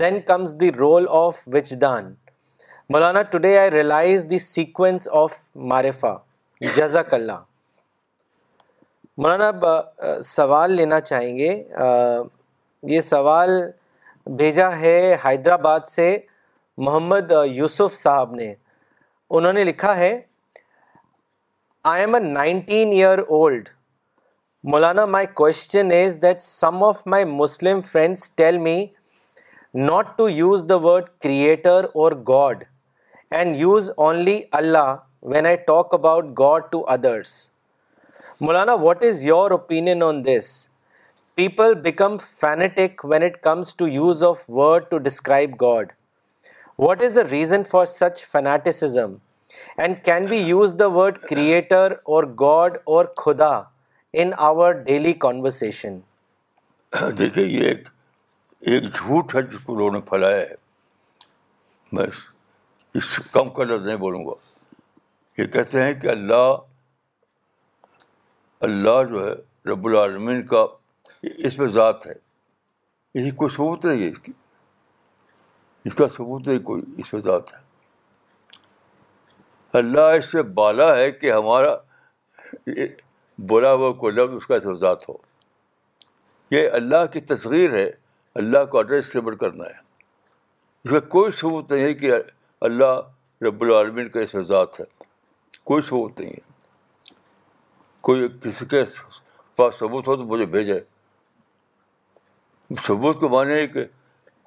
then 0.00 0.20
comes 0.26 0.54
the 0.60 0.70
role 0.78 1.04
of 1.16 1.36
which 1.52 1.70
then 1.80 2.12
Maulana 2.90 3.20
today 3.32 3.56
I 3.58 3.70
realize 3.70 4.24
the 4.30 4.38
sequence 4.38 5.08
of 5.18 5.32
معرفہ 5.70 6.16
جزاک 6.76 7.12
اللہ 7.14 7.40
مولانا 9.22 9.50
سوال 10.24 10.72
لینا 10.76 10.98
چاہیں 11.00 11.36
گے 11.36 11.50
یہ 12.94 13.00
سوال 13.10 13.50
بھیجا 14.38 14.68
ہے 14.78 15.16
حیدرآباد 15.24 15.86
سے 15.88 16.16
محمد 16.86 17.32
یوسف 17.54 17.94
صاحب 17.96 18.34
نے 18.34 18.52
انہوں 19.30 19.52
نے 19.52 19.64
لکھا 19.64 19.96
ہے 19.96 20.18
I 21.92 22.02
am 22.02 22.14
a 22.14 22.20
nineteen 22.20 22.92
year 22.92 23.18
old 23.18 23.68
Maulana 24.72 25.04
my 25.06 25.26
question 25.34 25.92
is 26.02 26.20
that 26.22 26.42
some 26.42 26.84
of 26.84 27.02
my 27.14 27.24
Muslim 27.38 27.80
friends 27.92 28.30
tell 28.36 28.58
me 28.58 28.78
not 29.76 30.16
to 30.18 30.28
use 30.28 30.64
the 30.68 30.76
word 30.82 31.08
creator 31.22 31.84
اور 32.02 32.12
God 32.28 32.62
and 33.38 33.56
use 33.56 33.90
only 34.04 34.40
Allah 34.58 34.94
when 35.32 35.46
I 35.46 35.56
talk 35.66 35.92
about 35.94 36.26
God 36.38 36.62
to 36.70 36.82
others 36.90 37.32
Maulana 38.40 38.74
what 38.82 39.02
is 39.04 39.22
your 39.24 39.50
opinion 39.50 40.02
on 40.02 40.24
this 40.24 40.46
people 41.36 41.74
become 41.82 42.16
fanatic 42.40 43.04
when 43.10 43.22
it 43.22 43.36
comes 43.42 43.74
to 43.76 43.88
use 43.88 44.22
of 44.24 44.44
word 44.58 44.84
to 44.90 44.98
describe 45.08 45.60
God 45.60 45.92
what 46.78 47.02
is 47.04 47.14
the 47.16 47.24
reason 47.30 47.62
for 47.70 47.84
such 47.98 48.24
fanaticism 48.32 49.14
and 49.76 50.02
can 50.04 50.26
be 50.30 50.38
use 50.38 50.74
the 50.78 50.88
word 50.96 51.18
creator 51.30 51.92
or 52.14 52.24
God 52.40 52.78
or 52.94 53.04
خدا 53.24 53.52
ان 54.22 54.30
our 54.48 54.72
daily 54.88 55.12
conversation 55.26 55.98
دیکھیے 57.18 57.44
یہ 57.44 57.68
ایک 57.68 57.88
ایک 58.70 58.84
جھوٹ 58.94 59.34
ہے 59.34 59.42
جس 59.42 59.60
کو 59.64 59.74
لوگوں 59.78 59.92
نے 59.92 60.00
پھیلایا 60.08 60.36
ہے 60.36 60.54
میں 61.92 62.06
اس 62.06 63.04
سے 63.14 63.22
کم 63.32 63.50
کا 63.54 63.64
لفظ 63.64 63.86
نہیں 63.86 63.96
بولوں 64.04 64.24
گا 64.26 64.32
یہ 65.40 65.46
کہتے 65.52 65.82
ہیں 65.82 65.92
کہ 66.00 66.08
اللہ 66.08 66.54
اللہ 68.68 69.02
جو 69.10 69.26
ہے 69.26 69.32
رب 69.70 69.86
العالمین 69.86 70.46
کا 70.46 70.64
اس 71.34 71.58
میں 71.58 71.66
ذات 71.74 72.06
ہے 72.06 72.12
اس 73.18 73.32
کوئی 73.36 73.50
ثبوت 73.54 73.84
نہیں 73.86 74.02
ہے 74.02 74.08
اس 74.08 74.18
کی 74.22 74.32
اس 75.88 75.94
کا 75.94 76.06
ثبوت 76.16 76.46
نہیں 76.48 76.58
کوئی 76.70 76.82
اس 76.98 77.12
میں 77.14 77.20
ذات 77.22 77.52
ہے 77.52 77.64
اللہ 79.78 80.10
اس 80.18 80.30
سے 80.32 80.42
بالا 80.58 80.94
ہے 80.96 81.10
کہ 81.12 81.32
ہمارا 81.32 81.74
ہوا 83.74 83.92
کوئی 84.00 84.14
لفظ 84.14 84.34
اس 84.36 84.46
کا 84.46 84.54
اس 84.56 84.64
میں 84.64 84.74
ذات 84.80 85.08
ہو 85.08 85.16
یہ 86.50 86.68
اللہ 86.80 87.04
کی 87.12 87.20
تصغیر 87.34 87.72
ہے 87.74 87.88
اللہ 88.38 88.64
کو 88.70 88.78
ایڈریس 88.78 89.10
شبل 89.12 89.36
کرنا 89.42 89.64
ہے 89.64 89.78
اس 90.84 90.90
کا 90.90 90.98
کوئی 91.12 91.30
ثبوت 91.40 91.70
نہیں 91.72 91.82
ہے 91.84 91.92
کہ 92.02 92.10
اللہ 92.68 93.44
رب 93.46 93.62
العالمین 93.62 94.08
کا 94.16 94.20
اس 94.20 94.34
ذات 94.48 94.78
ہے 94.80 94.84
کوئی 95.70 95.82
ثبوت 95.88 96.20
نہیں 96.20 96.30
ہے 96.32 97.14
کوئی 98.08 98.28
کسی 98.42 98.66
کے 98.72 98.82
پاس 99.56 99.78
ثبوت 99.78 100.08
ہو 100.08 100.16
تو 100.16 100.24
مجھے 100.34 100.46
بھیجے 100.58 100.78
ثبوت 102.86 103.20
کو 103.20 103.28
مانے 103.38 103.66
کہ 103.78 103.84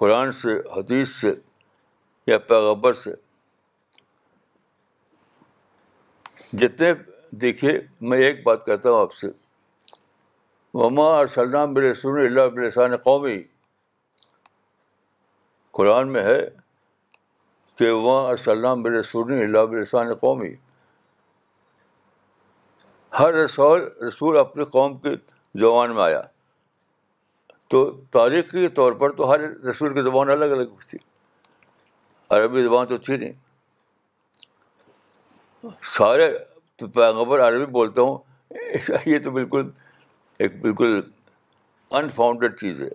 قرآن 0.04 0.32
سے 0.42 0.58
حدیث 0.78 1.16
سے 1.22 1.34
یا 2.28 2.38
پیغبر 2.54 2.94
سے 3.04 3.14
جتنے 6.62 6.94
دیکھیے 7.42 7.80
میں 8.10 8.18
ایک 8.26 8.44
بات 8.46 8.66
کہتا 8.66 8.90
ہوں 8.90 9.02
آپ 9.02 9.14
سے 9.16 9.28
مما 10.80 11.08
اور 11.18 11.28
سلام 11.42 11.70
عبلیہ 11.72 12.20
اللہ 12.26 12.48
بلسان 12.56 12.96
قومی 13.06 13.42
قرآن 15.80 16.12
میں 16.14 16.22
ہے 16.24 16.40
کہ 17.78 17.90
وہاں 18.06 18.24
السلام 18.30 18.82
برسول 18.84 19.32
اللہ 19.34 19.66
برسان 19.74 20.10
قومی 20.22 20.54
ہر 23.20 23.30
رسول 23.34 23.82
رسول 24.08 24.34
اپنی 24.40 24.64
قوم 24.76 24.92
کے 25.06 25.12
زبان 25.64 25.90
میں 25.96 26.04
آیا 26.04 26.22
تو 27.74 27.78
تاریخی 28.18 28.64
طور 28.82 28.92
پر 29.04 29.12
تو 29.22 29.30
ہر 29.32 29.40
رسول 29.72 29.94
کی 29.94 30.02
زبان 30.10 30.28
الگ 30.38 30.56
الگ 30.58 30.76
تھی 30.90 30.98
عربی 32.40 32.64
زبان 32.68 32.84
تو 32.94 32.98
تھی 33.08 33.16
نہیں 33.24 33.36
سارے 35.98 36.28
تو 36.80 36.84
پیغبر 37.02 37.38
عربی 37.48 37.66
بولتا 37.80 38.00
ہوں 38.02 38.16
یہ 39.14 39.18
تو 39.24 39.30
بالکل 39.40 39.64
ایک 40.44 40.52
بالکل 40.62 40.90
انفاؤنڈیڈ 42.02 42.54
چیز 42.60 42.76
ہے 42.82 42.90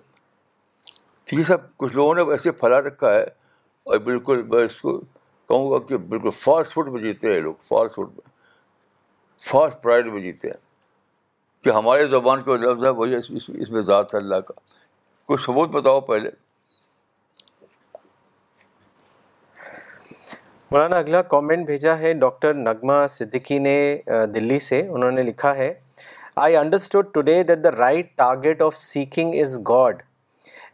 تو 1.29 1.37
یہ 1.37 1.45
سب 1.49 1.61
کچھ 1.79 1.93
لوگوں 1.97 2.15
نے 2.15 2.23
ایسے 2.33 2.51
پھیلا 2.53 2.79
رکھا 2.87 3.13
ہے 3.15 3.23
اور 3.93 3.99
بالکل 4.09 4.43
میں 4.49 4.65
اس 4.65 4.81
کو 4.81 4.97
کہوں 5.49 5.71
گا 5.71 5.79
کہ 5.89 5.97
بالکل 6.13 6.31
فاسٹ 6.41 6.73
فوڈ 6.75 6.89
میں 6.93 7.01
جیتے 7.03 7.33
ہیں 7.33 7.41
لوگ 7.41 7.55
فاسٹ 7.69 7.95
فوڈ 7.95 8.09
میں 8.15 8.29
فاسٹ 9.51 9.83
پرائڈ 9.83 10.07
میں 10.13 10.21
جیتے 10.23 10.49
ہیں 10.49 10.57
کہ 11.65 11.71
ہمارے 11.77 12.07
زبان 12.17 12.43
کا 12.43 12.57
لفظ 12.65 12.85
ہے 12.85 12.89
وہی 13.01 13.15
اس 13.15 13.71
میں 13.71 13.83
ذات 13.93 14.15
ہے 14.15 14.19
اللہ 14.19 14.41
کا 14.49 14.55
کچھ 15.29 15.43
ثبوت 15.45 15.69
بتاؤ 15.79 16.01
پہلے 16.13 16.31
مولانا 20.71 20.97
اگلا 20.97 21.21
کامنٹ 21.35 21.67
بھیجا 21.67 21.99
ہے 21.99 22.13
ڈاکٹر 22.23 22.55
نغمہ 22.55 23.07
صدیقی 23.11 23.59
نے 23.59 23.75
دلی 24.35 24.59
سے 24.69 24.81
انہوں 24.89 25.11
نے 25.13 25.23
لکھا 25.23 25.55
ہے 25.57 25.73
I 26.45 26.57
understood 26.57 27.13
today 27.15 27.43
that 27.49 27.63
the 27.65 27.73
right 27.77 28.17
target 28.19 28.63
of 28.63 28.77
seeking 28.79 29.35
is 29.41 29.59
God 29.69 30.03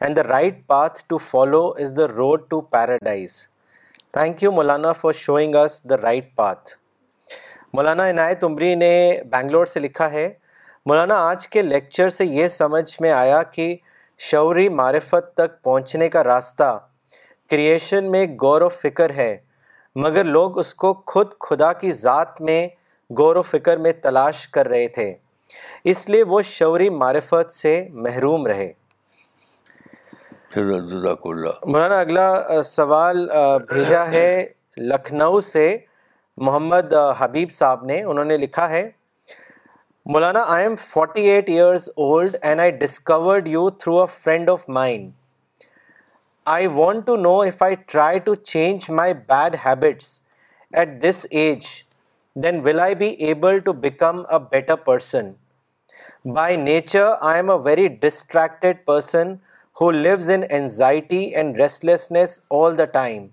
and 0.04 0.16
the 0.16 0.22
right 0.24 0.66
path 0.66 1.02
to 1.08 1.16
follow 1.18 1.64
is 1.80 1.92
the 1.96 2.06
road 2.08 2.42
to 2.50 2.60
paradise 2.72 3.32
thank 4.12 4.42
you 4.42 4.52
Maulana 4.52 4.92
for 5.00 5.12
showing 5.16 5.54
us 5.62 5.80
the 5.90 5.96
right 6.02 6.34
path 6.36 6.70
Maulana 7.74 8.08
Inayat 8.10 8.44
Umri 8.44 8.74
نے 8.74 8.92
بنگلور 9.32 9.66
سے 9.72 9.80
لکھا 9.80 10.10
ہے 10.12 10.26
مولانا 10.86 11.14
آج 11.28 11.46
کے 11.48 11.62
lecture 11.62 12.08
سے 12.16 12.24
یہ 12.26 12.48
سمجھ 12.48 13.00
میں 13.02 13.10
آیا 13.10 13.42
کہ 13.52 13.74
شعوری 14.30 14.68
معرفت 14.80 15.32
تک 15.38 15.62
پہنچنے 15.64 16.08
کا 16.16 16.24
راستہ 16.24 16.76
کریشن 17.50 18.10
میں 18.10 18.26
غور 18.42 18.62
و 18.62 18.68
فکر 18.82 19.10
ہے 19.16 19.36
مگر 20.06 20.24
لوگ 20.24 20.58
اس 20.58 20.74
کو 20.84 20.94
خود 21.06 21.32
خدا 21.48 21.72
کی 21.82 21.92
ذات 22.02 22.40
میں 22.48 22.62
غور 23.18 23.36
و 23.36 23.42
فکر 23.52 23.76
میں 23.86 23.92
تلاش 24.02 24.46
کر 24.56 24.68
رہے 24.68 24.88
تھے 24.98 25.12
اس 25.94 26.08
لیے 26.08 26.22
وہ 26.32 26.42
شعوری 26.56 26.90
معرفت 27.04 27.52
سے 27.52 27.78
محروم 28.04 28.46
رہے 28.46 28.72
مولانا 30.54 31.98
اگلا 32.00 32.62
سوال 32.64 33.28
بھیجا 33.68 34.04
ہے 34.10 34.44
لکھنؤ 34.76 35.40
سے 35.48 35.64
محمد 36.36 36.92
حبیب 37.18 37.50
صاحب 37.52 37.84
نے 37.86 38.02
انہوں 38.02 38.24
نے 38.24 38.36
لکھا 38.36 38.68
ہے 38.70 38.82
Maulana 40.12 40.42
I 40.54 40.64
am 40.66 40.74
forty 40.88 41.22
eight 41.30 41.48
years 41.50 41.88
old 41.96 42.36
and 42.42 42.60
I 42.60 42.70
discovered 42.80 43.48
you 43.48 43.68
through 43.80 43.98
a 44.00 44.06
friend 44.22 44.50
of 44.50 44.68
mind 44.78 45.10
I 46.54 46.66
want 46.74 47.06
to 47.06 47.16
know 47.16 47.38
if 47.40 47.62
I 47.62 47.74
try 47.92 48.18
to 48.24 48.34
change 48.54 48.90
my 49.00 49.14
bad 49.28 49.56
habits 49.64 50.18
at 50.78 51.02
this 51.02 51.26
age 51.30 51.66
then 52.44 52.60
will 52.64 52.80
I 52.80 52.94
be 53.04 53.08
able 53.28 53.58
to 53.64 53.72
become 53.86 54.22
a 54.26 54.38
better 54.50 54.76
person 54.86 55.30
by 56.36 56.56
nature 56.56 57.06
I 57.20 57.36
am 57.38 57.50
a 57.50 57.56
very 57.64 57.86
distracted 58.00 58.84
person 58.86 59.34
who 59.80 59.90
lives 59.90 60.30
in 60.30 60.40
anxiety 60.56 61.18
and 61.40 61.60
restlessness 61.60 62.40
all 62.58 62.76
the 62.78 62.84
time 62.96 63.26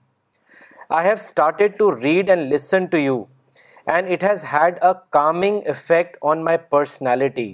I 0.98 1.06
have 1.08 1.16
started 1.22 1.78
to 1.78 1.89
read 1.95 2.30
and 2.30 2.52
listen 2.54 2.86
to 2.91 2.98
you 2.98 3.24
and 3.93 4.10
it 4.12 4.24
has 4.24 4.43
had 4.52 4.78
a 4.84 4.91
calming 5.14 5.68
effect 5.70 6.18
on 6.32 6.43
my 6.43 6.58
personality 6.70 7.54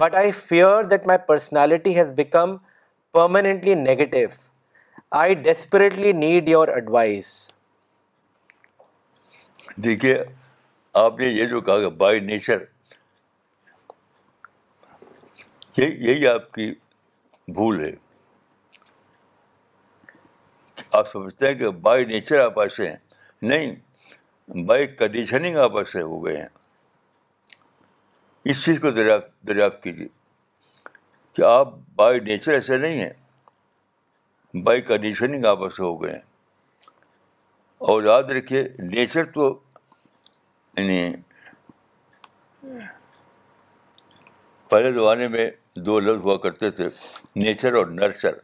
but 0.00 0.14
I 0.14 0.30
fear 0.40 0.82
that 0.90 1.06
my 1.06 1.18
personality 1.26 1.96
has 1.98 2.10
become 2.16 2.56
permanently 3.12 3.74
negative 3.74 4.18
I 5.20 5.34
desperately 5.48 6.12
need 6.12 6.48
your 6.48 6.68
advice 6.68 7.30
دیکھیے 9.84 10.22
آپ 11.04 11.18
نے 11.20 11.26
یہ 11.28 11.46
جو 11.46 11.60
کہا 11.60 11.78
کہ 11.80 11.88
by 12.04 12.20
nature 12.20 12.64
یہی 15.78 16.26
آپ 16.26 16.52
کی 16.52 16.72
بھول 17.54 17.80
ہے 17.84 17.90
آپ 20.98 21.08
سمجھتے 21.08 21.48
ہیں 21.48 21.54
کہ 21.58 21.68
بائی 21.86 22.04
نیچر 22.04 22.38
آپ 22.40 22.58
ایسے 22.60 22.88
ہیں 22.90 22.96
نہیں 23.50 24.62
بائی 24.66 24.86
کنڈیشننگ 24.98 25.56
آپ 25.64 25.76
ایسے 25.76 26.02
ہو 26.02 26.24
گئے 26.24 26.36
ہیں 26.36 26.46
اس 28.50 28.64
چیز 28.64 28.78
کو 28.82 28.90
دریافت 28.98 29.30
دریافت 29.48 29.82
کیجیے 29.82 30.06
کہ 31.34 31.42
آپ 31.46 31.72
بائی 31.96 32.20
نیچر 32.26 32.52
ایسے 32.54 32.76
نہیں 32.76 33.02
ہیں 33.04 34.62
بائی 34.64 34.80
کنڈیشننگ 34.82 35.44
آپ 35.46 35.62
ایسے 35.62 35.82
ہو 35.82 35.94
گئے 36.02 36.12
ہیں 36.12 36.26
اور 37.90 38.02
یاد 38.02 38.30
رکھیے 38.38 38.62
نیچر 38.82 39.24
تو 39.32 39.48
یعنی 40.76 41.10
پہلے 44.70 44.92
زمانے 44.92 45.28
میں 45.28 45.48
دو 45.86 45.98
لفظ 46.00 46.24
ہوا 46.24 46.36
کرتے 46.42 46.70
تھے 46.78 46.86
نیچر 47.44 47.74
اور 47.78 47.86
نرچر 48.00 48.34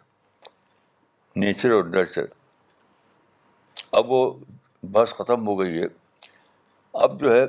نیچر 1.43 1.71
اور 1.73 1.85
نرچر 1.95 2.25
اب 4.01 4.11
وہ 4.11 4.21
بس 4.93 5.13
ختم 5.19 5.47
ہو 5.47 5.59
گئی 5.61 5.81
ہے 5.81 5.87
اب 7.05 7.21
جو 7.21 7.33
ہے 7.35 7.45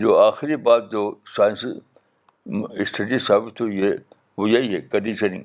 جو 0.00 0.18
آخری 0.18 0.56
بات 0.68 0.90
جو 0.92 1.10
سائنس 1.36 1.64
اسٹڈی 2.84 3.18
ثابت 3.26 3.60
ہوئی 3.60 3.82
ہے 3.82 3.92
وہ 4.38 4.50
یہی 4.50 4.74
ہے 4.74 4.80
کنڈیشننگ 4.94 5.42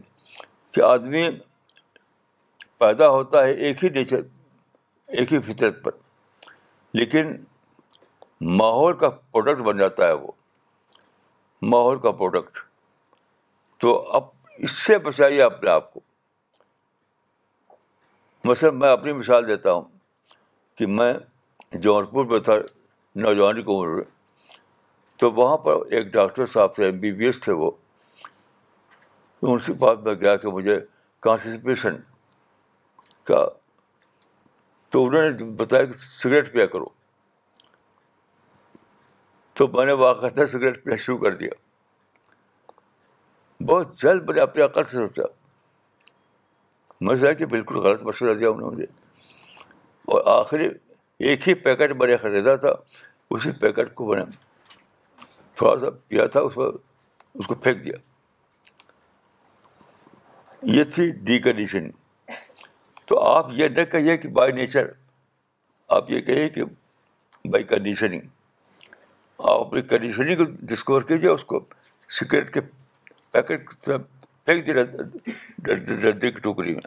کہ 0.74 0.82
آدمی 0.88 1.24
پیدا 2.80 3.10
ہوتا 3.18 3.44
ہے 3.46 3.52
ایک 3.68 3.84
ہی 3.84 3.90
نیچر 3.96 4.22
ایک 5.20 5.34
ہی 5.34 5.40
فطرت 5.52 5.84
پر 5.84 5.92
لیکن 7.00 7.36
ماحول 8.60 8.98
کا 8.98 9.10
پروڈکٹ 9.10 9.62
بن 9.68 9.78
جاتا 9.78 10.08
ہے 10.08 10.12
وہ 10.14 10.32
ماحول 11.62 11.98
کا 12.00 12.12
پروڈکٹ 12.12 12.58
تو 13.82 13.96
اب 14.18 14.24
اس 14.58 14.72
سے 14.86 14.98
بچائیے 14.98 15.42
اپنے 15.44 15.70
آپ 15.70 15.92
کو 15.94 16.00
مثلاً 18.44 18.70
میں 18.80 18.90
اپنی 18.92 19.14
مثال 19.14 19.48
دیتا 19.48 19.72
ہوں 19.74 19.82
کہ 20.78 20.86
میں 20.88 21.14
جون 21.82 22.06
پور 22.12 22.26
میں 22.26 22.40
تھا 22.40 22.54
نوجوانی 23.24 23.62
کی 23.64 23.72
عمر 23.74 23.88
میں 23.96 24.04
تو 25.20 25.32
وہاں 25.32 25.58
پر 25.66 25.86
ایک 25.96 26.06
ڈاکٹر 26.14 26.46
صاحب 26.54 26.76
تھے 26.76 26.86
ایم 26.86 27.00
بی 27.00 27.12
بی 27.14 27.26
ایس 27.26 27.40
تھے 27.42 27.52
وہ 27.62 27.72
ان 29.42 29.60
کے 29.66 29.74
بات 29.80 29.98
میں 30.04 30.14
گیا 30.22 30.36
کہ 30.38 30.48
مجھے 30.52 30.80
کانسٹیپیشن 31.24 31.96
کا 33.28 33.46
تو 34.92 35.06
انہوں 35.06 35.30
نے 35.30 35.46
بتایا 35.58 35.86
کہ 35.86 35.94
سگریٹ 36.22 36.52
پیا 36.54 36.66
کرو 36.66 36.86
تو 39.60 39.66
میں 39.68 39.86
نے 39.86 39.92
آ 40.08 40.46
سگریٹ 40.48 40.84
پینا 40.84 40.96
شروع 41.06 41.18
کر 41.24 41.34
دیا 41.38 41.50
بہت 43.70 43.98
جلد 44.02 44.24
میں 44.26 44.34
نے 44.36 44.42
اپنے 44.42 44.62
عقل 44.64 44.84
سے 44.92 44.98
سوچا 44.98 45.24
میں 47.06 47.16
سوچا 47.16 47.32
کہ 47.42 47.46
بالکل 47.54 47.78
غلط 47.88 48.04
مشورہ 48.10 48.34
دیا 48.40 48.50
انہوں 48.50 48.72
نے 48.72 48.76
مجھے 48.76 48.86
اور 50.14 50.22
آخری 50.38 50.70
ایک 51.30 51.48
ہی 51.50 51.54
پیکٹ 51.66 51.96
میں 52.02 52.08
نے 52.08 52.18
خریدا 52.24 52.56
تھا 52.68 52.72
اسی 53.36 53.52
پیکٹ 53.62 53.94
کو 53.96 54.06
میں 54.14 54.20
نے 54.20 54.32
تھوڑا 55.58 55.78
سا 55.82 55.90
پیا 56.08 56.26
تھا 56.36 56.42
اس 56.48 56.56
پر 56.56 56.72
اس 57.40 57.48
کو 57.48 57.56
پھینک 57.66 57.84
دیا 57.86 57.98
یہ 60.78 60.84
تھی 60.96 61.10
ڈی 61.28 61.40
کنڈیشن 61.52 61.90
تو 63.08 63.20
آپ 63.34 63.50
یہ 63.60 63.70
نہ 63.78 63.84
کہیے 63.92 64.18
کہ 64.24 64.30
بائی 64.40 64.52
نیچر 64.62 64.92
آپ 66.00 66.12
یہ 66.12 66.22
کہیے 66.32 66.50
کہ 66.58 66.64
بائی 67.52 67.64
کنڈیشننگ 67.76 68.38
آپ 69.48 69.60
اپنی 69.66 69.82
کنڈیشننگ 69.90 70.36
کو 70.38 70.44
ڈسکور 70.68 71.02
کیجیے 71.08 71.30
اس 71.30 71.44
کو 71.52 71.60
سگریٹ 72.20 72.54
کے 72.54 72.62
پیکٹ 73.32 73.70
کی 73.70 73.76
طرح 73.86 73.98
پھینک 74.46 74.66
دیا 74.66 74.84
جاتا 76.02 76.30
کی 76.30 76.40
ٹوکری 76.44 76.74
میں 76.74 76.82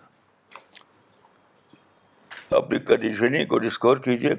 اپنی 2.56 2.78
کنڈیشننگ 2.88 3.46
کو 3.48 3.58
ڈسکور 3.58 3.96
کیجیے 4.08 4.32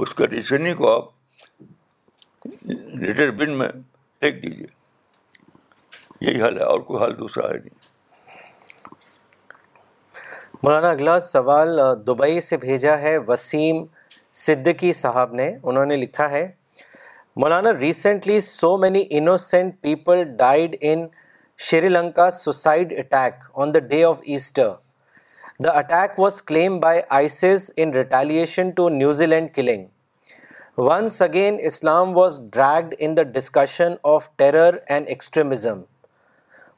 اس 0.00 0.14
کنڈیشننگ 0.16 0.74
کو 0.76 0.90
آپ 0.94 2.46
لیٹر 3.02 3.30
بن 3.42 3.58
میں 3.58 3.68
پھینک 4.20 4.42
دیجیے 4.42 4.66
یہی 6.20 6.42
حل 6.42 6.58
ہے 6.58 6.64
اور 6.64 6.80
کوئی 6.88 7.04
حل 7.04 7.18
دوسرا 7.18 7.48
ہے 7.48 7.56
نہیں 7.62 7.82
مولانا 10.62 10.90
اگلا 10.90 11.18
سوال 11.20 11.78
دبئی 12.06 12.40
سے 12.40 12.56
بھیجا 12.56 12.98
ہے 13.00 13.16
وسیم 13.28 13.84
صدیقی 14.44 14.92
صاحب 15.02 15.32
نے 15.34 15.50
انہوں 15.62 15.84
نے 15.86 15.96
لکھا 15.96 16.30
ہے 16.30 16.46
Maulana, 17.36 17.72
recently 17.80 18.38
so 18.38 18.78
many 18.78 19.00
innocent 19.20 19.82
people 19.82 20.24
died 20.24 20.78
in 20.80 21.10
Sri 21.56 21.88
Lanka's 21.88 22.40
suicide 22.40 22.92
attack 22.92 23.42
on 23.56 23.72
the 23.72 23.80
day 23.80 24.04
of 24.04 24.20
Easter. 24.24 24.76
The 25.58 25.76
attack 25.76 26.16
was 26.16 26.40
claimed 26.40 26.80
by 26.80 27.04
ISIS 27.10 27.70
in 27.70 27.90
retaliation 27.90 28.72
to 28.76 28.88
New 28.88 29.16
Zealand 29.16 29.52
killing. 29.52 29.90
Once 30.76 31.20
again, 31.20 31.58
Islam 31.58 32.14
was 32.14 32.38
dragged 32.38 32.94
in 33.00 33.16
the 33.16 33.24
discussion 33.24 33.98
of 34.04 34.30
terror 34.38 34.84
and 34.88 35.08
extremism. 35.08 35.86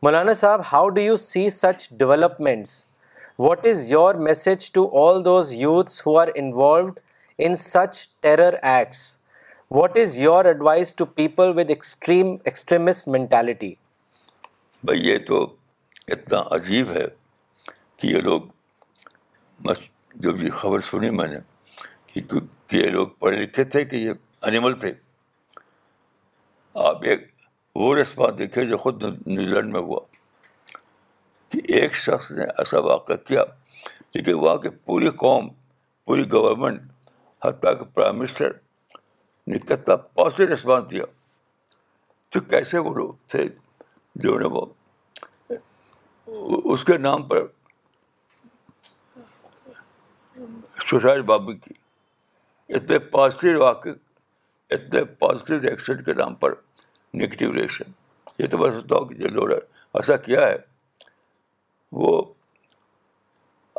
Maulana 0.03 0.37
Sahab, 0.41 0.65
how 0.65 0.89
do 0.89 1.03
you 1.03 1.19
see 1.19 1.51
such 1.51 1.87
developments? 1.99 2.87
What 3.37 3.67
is 3.67 3.91
your 3.91 4.15
message 4.15 4.73
to 4.73 4.87
all 4.87 5.21
those 5.21 5.53
youths 5.53 5.99
who 5.99 6.17
are 6.17 6.31
involved 6.31 6.99
in 7.37 7.57
such 7.57 8.09
terror 8.23 8.59
acts? 8.63 9.15
What 9.71 9.97
is 9.99 10.17
your 10.19 10.45
advice 10.45 10.95
to 10.97 11.05
people 11.05 11.53
with 11.57 11.71
extreme 11.71 12.27
extremist 12.45 13.09
mentality 13.09 13.73
بھائی 14.85 15.01
یہ 15.07 15.17
تو 15.29 15.43
اتنا 16.17 16.43
عجیب 16.57 16.91
ہے 16.97 17.05
کہ 17.99 18.07
یہ 18.07 18.21
لوگ 18.27 18.41
جب 20.21 20.43
یہ 20.43 20.51
خبر 20.61 20.81
سنی 20.91 21.11
میں 21.11 21.27
نے 21.29 21.39
کہ 22.13 22.23
یہ 22.77 22.87
لوگ 22.91 23.09
پڑھے 23.19 23.37
لکھے 23.43 23.65
تھے 23.73 23.85
کہ 23.85 23.97
یہ 23.97 24.13
انیمل 24.49 24.79
تھے 24.81 24.93
آپ 26.89 27.03
ایک 27.11 27.25
وہ 27.75 27.95
رسمات 27.97 28.39
دیکھے 28.39 28.65
جو 28.67 28.77
خود 28.79 29.03
نیوزی 29.05 29.47
لینڈ 29.47 29.73
میں 29.73 29.81
ہوا 29.89 29.99
کہ 31.53 31.61
ایک 31.79 31.95
شخص 32.05 32.31
نے 32.39 32.45
ایسا 32.59 32.79
واقعہ 32.87 33.15
کیا 33.27 33.43
لیکن 34.15 34.35
وہاں 34.45 34.57
کی 34.63 34.69
پوری 34.85 35.11
قوم 35.27 35.49
پوری 36.07 36.31
گورنمنٹ 36.33 36.83
حتیٰ 37.45 37.77
کہ 37.79 37.85
پرائم 37.95 38.19
منسٹر 38.19 38.53
کتنا 39.55 39.97
پازیٹیو 40.15 40.47
ریسپانس 40.49 40.91
دیا 40.91 41.05
تو 42.33 42.41
کیسے 42.51 42.79
وہ 42.79 42.95
لوگ 42.95 43.13
تھے 43.31 43.45
جو 44.23 44.39
نے 44.39 44.47
وہ 44.55 44.65
اس 46.73 46.85
کے 46.85 46.97
نام 46.99 47.23
پر 47.29 47.43
سشاج 50.71 51.19
بابو 51.27 51.53
کی 51.53 51.75
اتنے 52.77 52.99
پازیٹیو 53.15 53.61
واقع 53.63 53.89
اتنے 54.75 55.05
پازیٹیو 55.21 55.61
ریکشن 55.61 56.03
کے 56.05 56.15
نام 56.15 56.35
پر 56.43 56.55
نگیٹیو 57.15 57.53
ریئیکشن 57.55 57.91
یہ 58.39 58.47
تو 58.51 58.59
میں 58.59 58.71
ہوں 58.71 58.81
کہ 59.09 59.15
جو 59.15 59.29
جی 59.29 59.29
لوڑا 59.35 59.57
ایسا 59.57 60.17
کیا 60.27 60.47
ہے 60.47 60.57
وہ 62.01 62.21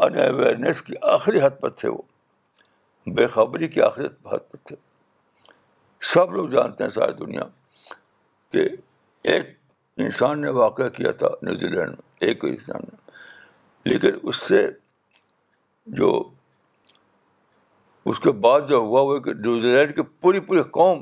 ان 0.03 0.17
اویئرنیس 0.19 0.81
کی 0.81 0.93
آخری 1.13 1.41
حد 1.41 1.59
پر 1.61 1.69
تھے 1.81 1.89
وہ 1.89 2.01
بے 3.15 3.27
خبری 3.33 3.67
کی 3.75 3.81
آخری 3.81 4.05
حد 4.05 4.21
پر 4.23 4.37
تھے 4.63 4.75
سب 6.13 6.31
لوگ 6.31 6.49
جانتے 6.51 6.83
ہیں 6.83 6.91
ساری 6.91 7.13
دنیا 7.25 7.41
کہ 8.51 8.67
ایک 9.31 9.55
انسان 10.03 10.41
نے 10.41 10.49
واقعہ 10.57 10.87
کیا 10.97 11.11
تھا 11.21 11.27
نیوزی 11.43 11.67
لینڈ 11.67 11.89
میں 11.89 12.27
ایک 12.29 12.43
انسان 12.45 12.81
نے 12.91 12.95
لیکن 13.89 14.17
اس 14.29 14.37
سے 14.47 14.65
جو 15.99 16.11
اس 18.09 18.19
کے 18.19 18.31
بعد 18.43 18.67
جو 18.69 18.77
ہوا 18.79 19.01
وہ 19.05 19.17
کہ 19.19 19.33
نیوزی 19.33 19.71
لینڈ 19.75 19.95
کی 19.95 20.01
پوری 20.21 20.39
پوری 20.49 20.61
قوم 20.71 21.01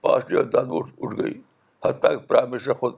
پاسٹی 0.00 0.36
اعتبار 0.38 0.88
اٹھ 1.04 1.20
گئی 1.20 1.40
حتیٰ 1.84 2.10
کہ 2.10 2.26
پرائم 2.26 2.50
منسٹر 2.50 2.74
خود 2.80 2.94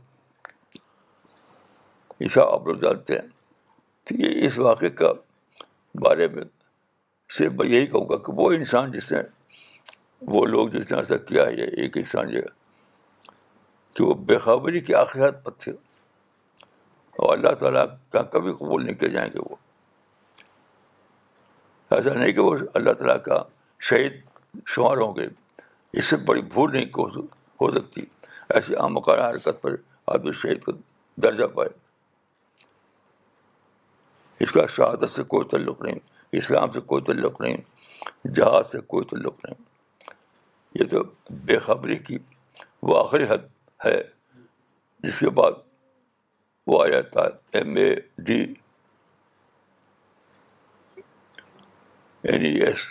ایسا 2.25 2.43
آپ 2.53 2.67
لوگ 2.67 2.81
جانتے 2.83 3.19
ہیں 3.19 3.27
تو 4.07 4.15
یہ 4.23 4.47
اس 4.47 4.59
واقعے 4.59 4.91
کا 5.01 5.13
بارے 6.05 6.27
میں 6.29 6.43
صرف 7.37 7.53
میں 7.59 7.67
یہی 7.69 7.87
کہوں 7.87 8.09
گا 8.09 8.17
کہ 8.27 8.33
وہ 8.41 8.51
انسان 8.53 8.91
جس 8.93 9.11
نے 9.13 9.21
وہ 10.29 10.45
لوگ 10.47 10.69
جس 10.69 10.89
طرح 10.89 11.03
سے 11.09 11.19
کیا 11.29 11.45
ہے 11.47 11.65
ایک 11.83 11.97
انسان 11.99 12.33
یہ 12.35 12.43
کہ 13.95 14.03
وہ 14.05 14.15
بے 14.29 14.37
خبری 14.39 14.79
حد 14.79 14.93
آخرات 15.01 15.49
تھے 15.59 15.73
اور 17.19 17.37
اللہ 17.37 17.55
تعالیٰ 17.61 17.85
کا 18.13 18.23
کبھی 18.33 18.53
قبول 18.59 18.85
نہیں 18.85 18.97
کیا 18.99 19.09
جائیں 19.13 19.29
گے 19.35 19.39
وہ 19.51 19.57
ایسا 21.95 22.13
نہیں 22.15 22.33
کہ 22.33 22.41
وہ 22.41 22.55
اللہ 22.75 22.93
تعالیٰ 22.99 23.21
کا 23.25 23.43
شہید 23.89 24.13
شمار 24.75 24.97
ہوں 24.97 25.15
گے 25.17 25.27
اس 25.99 26.07
سے 26.11 26.17
بڑی 26.27 26.43
بھول 26.55 26.73
نہیں 26.73 26.87
ہو 27.61 27.71
سکتی 27.79 28.03
ایسی 28.55 28.75
امکانہ 28.83 29.23
حرکت 29.23 29.61
پر 29.63 29.75
آدمی 30.15 30.33
شہید 30.43 30.63
کا 30.65 30.73
درجہ 31.23 31.45
پائے 31.55 31.69
اس 34.45 34.53
کا 34.53 34.67
شہادت 34.77 35.15
سے 35.17 35.23
کوئی 35.35 35.49
تعلق 35.51 35.83
نہیں 35.85 35.99
اسلام 36.41 36.71
سے 36.73 36.81
کوئی 36.93 37.03
تعلق 37.07 37.41
نہیں 37.41 37.57
جہاز 38.37 38.73
سے 38.73 38.81
کوئی 38.95 39.05
تعلق 39.11 39.45
نہیں 39.45 39.69
یہ 40.79 40.85
تو 40.91 41.03
بے 41.47 41.57
خبری 41.67 41.97
کی 42.07 42.19
وہ 42.87 42.99
آخری 42.99 43.25
حد 43.29 43.45
ہے 43.85 44.01
جس 45.03 45.19
کے 45.19 45.31
بعد 45.41 45.53
وہ 46.67 46.83
آ 46.85 46.87
جاتا 46.89 47.25
ہے 47.25 47.59
M 47.59 47.77
A 47.77 47.95
D 48.25 48.41
N 52.29 52.43
E 52.45 52.53
S 52.67 52.87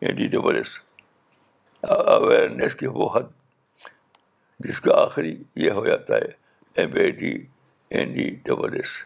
N 0.00 0.14
D 0.16 0.26
double 0.28 0.56
S 0.56 0.78
awareness 1.90 2.74
کی 2.80 2.86
وہ 2.98 3.08
حد 3.14 3.32
جس 4.68 4.80
کا 4.80 5.00
آخری 5.02 5.34
یہ 5.64 5.70
ہو 5.78 5.86
جاتا 5.86 6.16
ہے 6.16 6.30
M 6.80 6.94
A 7.00 7.10
D 7.18 7.32
N 7.90 8.12
D 8.14 8.28
double 8.44 8.76
S 8.76 8.96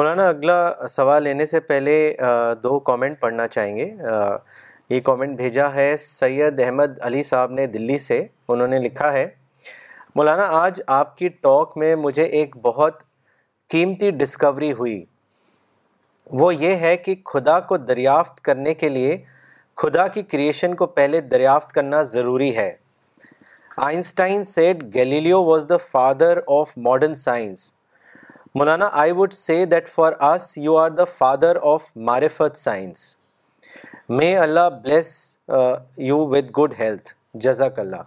Maulana 0.00 0.26
اگلا 0.28 0.86
سوال 0.90 1.22
لینے 1.22 1.44
سے 1.44 1.58
پہلے 1.70 1.94
دو 2.62 2.78
کامنٹ 2.84 3.18
پڑھنا 3.20 3.46
چاہیں 3.46 3.76
گے 3.76 3.86
یہ 4.90 5.00
کامنٹ 5.04 5.36
بھیجا 5.36 5.66
ہے 5.74 5.88
سید 6.04 6.60
احمد 6.64 6.92
علی 7.06 7.22
صاحب 7.22 7.50
نے 7.52 7.66
دلی 7.74 7.96
سے 8.04 8.22
انہوں 8.54 8.68
نے 8.74 8.78
لکھا 8.84 9.12
ہے 9.12 9.26
مولانا 10.16 10.42
آج 10.60 10.80
آپ 10.98 11.16
کی 11.18 11.28
ٹاک 11.48 11.76
میں 11.78 11.94
مجھے 12.04 12.22
ایک 12.40 12.56
بہت 12.62 13.02
قیمتی 13.72 14.10
ڈسکوری 14.22 14.70
ہوئی 14.78 15.02
وہ 16.42 16.54
یہ 16.54 16.74
ہے 16.86 16.96
کہ 17.04 17.14
خدا 17.32 17.58
کو 17.72 17.76
دریافت 17.92 18.40
کرنے 18.44 18.74
کے 18.84 18.88
لیے 18.88 19.16
خدا 19.82 20.06
کی 20.14 20.22
کریشن 20.32 20.74
کو 20.80 20.86
پہلے 21.00 21.20
دریافت 21.34 21.72
کرنا 21.72 22.00
ضروری 22.16 22.56
ہے 22.56 22.72
Einstein 23.90 24.44
said 24.54 24.82
Galileo 24.94 25.42
was 25.50 25.66
the 25.70 25.76
father 25.90 26.40
of 26.60 26.72
modern 26.88 27.14
science 27.26 27.70
Maulana 28.58 28.88
I 29.00 29.10
would 29.16 29.32
say 29.32 29.64
that 29.70 29.88
for 29.88 30.12
us 30.28 30.52
you 30.58 30.76
are 30.76 30.90
the 30.90 31.04
father 31.16 31.56
of 31.72 31.82
معرفت 32.06 32.56
science 32.58 33.02
may 34.08 34.34
Allah 34.36 34.68
bless 34.84 35.08
you 36.08 36.16
with 36.28 36.48
good 36.58 36.72
health 36.78 37.12
جزاک 37.44 37.78
اللہ 37.78 38.02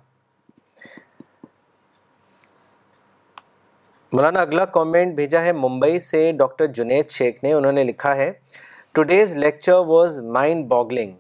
مولانا 4.13 4.41
اگلا 4.41 4.65
کامنٹ 4.79 5.15
بھیجا 5.15 5.41
ہے 5.43 5.51
ممبئی 5.61 5.99
سے 6.09 6.31
ڈاکٹر 6.39 6.65
جنید 6.79 7.09
شیخ 7.17 7.43
نے 7.43 7.53
انہوں 7.53 7.71
نے 7.79 7.83
لکھا 7.93 8.15
ہے 8.15 8.31
today's 8.93 9.35
lecture 9.45 9.77
was 9.93 10.19
mind 10.41 10.67
boggling 10.75 11.13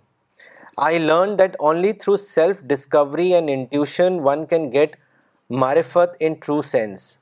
I 0.87 0.99
learn 0.99 1.37
that 1.39 1.55
only 1.59 1.93
through 2.03 2.15
self 2.27 2.61
discovery 2.73 3.33
and 3.33 3.49
intuition 3.53 4.19
one 4.25 4.45
can 4.45 4.71
get 4.73 4.95
معرفت 5.65 6.15
ان 6.19 6.33
ٹرو 6.45 6.61
سینس 6.75 7.15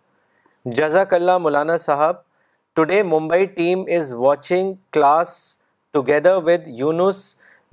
جزاک 0.78 1.14
اللہ 1.14 1.38
Maulana 1.42 1.76
Sahab 1.84 2.16
today 2.76 3.02
Mumbai 3.04 3.46
team 3.56 3.82
is 3.98 4.14
watching 4.18 4.74
class 4.94 5.32
together 5.94 6.36
with 6.46 6.68
Yunus 6.80 7.24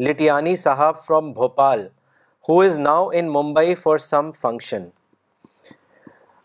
Latiyani 0.06 0.54
Sahab 0.56 1.02
from 1.06 1.30
Bhopal 1.32 1.86
who 2.48 2.60
is 2.62 2.78
now 2.78 3.08
in 3.18 3.28
Mumbai 3.32 3.74
for 3.82 3.96
some 4.04 4.30
function 4.42 4.84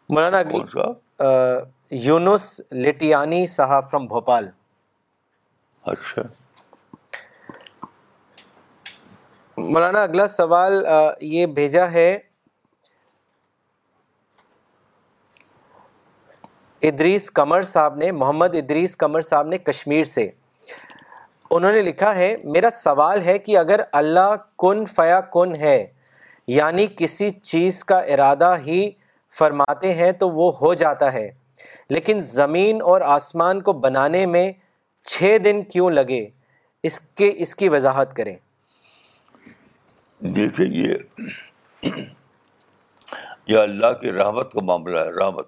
Maulana 0.10 1.26
Yunus 2.08 2.60
Latiyani 2.84 3.46
صاحب 3.56 3.90
from 3.92 4.06
Bhopal 4.08 4.48
اچھا 5.92 6.22
مولانا 9.58 10.02
اگلا 10.04 10.28
سوال 10.28 10.84
یہ 11.22 11.46
بھیجا 11.56 11.92
ہے 11.92 12.14
ادریس 16.88 17.26
قمر 17.36 17.62
صاحب 17.64 17.96
نے 17.98 18.12
محمد 18.12 18.56
ادریس 18.60 18.96
قمر 18.98 19.22
صاحب 19.26 19.48
نے 19.48 19.58
کشمیر 19.58 20.04
سے 20.14 20.26
انہوں 21.56 21.72
نے 21.72 21.82
لکھا 21.82 22.16
ہے 22.16 22.36
میرا 22.54 22.70
سوال 22.78 23.22
ہے 23.26 23.38
کہ 23.46 23.58
اگر 23.58 23.80
اللہ 24.00 24.34
کن 24.60 24.86
فیا 24.96 25.20
کن 25.34 25.56
ہے 25.60 25.78
یعنی 26.48 26.88
کسی 26.98 27.30
چیز 27.52 27.84
کا 27.92 28.00
ارادہ 28.16 28.54
ہی 28.66 28.82
فرماتے 29.40 29.90
ہیں 30.02 30.12
تو 30.20 30.26
وہ 30.32 30.50
ہو 30.62 30.72
جاتا 30.84 31.08
ہے 31.14 31.28
لیکن 31.90 32.20
زمین 32.32 32.82
اور 32.94 33.02
آسمان 33.18 33.56
کو 33.64 33.72
بنانے 33.88 34.24
میں 34.36 34.48
چھ 35.12 35.24
دن 35.46 35.58
کیوں 35.72 35.90
لگے 35.92 36.24
اس 36.90 37.00
کے 37.22 37.30
اس 37.46 37.52
کی 37.56 37.68
وضاحت 37.78 38.10
کریں 38.16 38.36
دیکھیں 40.36 40.66
یہ 40.74 40.86
اللہ 43.58 43.92
کی 44.02 44.10
رحمت 44.20 44.48
کا 44.54 44.62
معاملہ 44.66 44.98
ہے 45.00 45.12
رحمت 45.20 45.48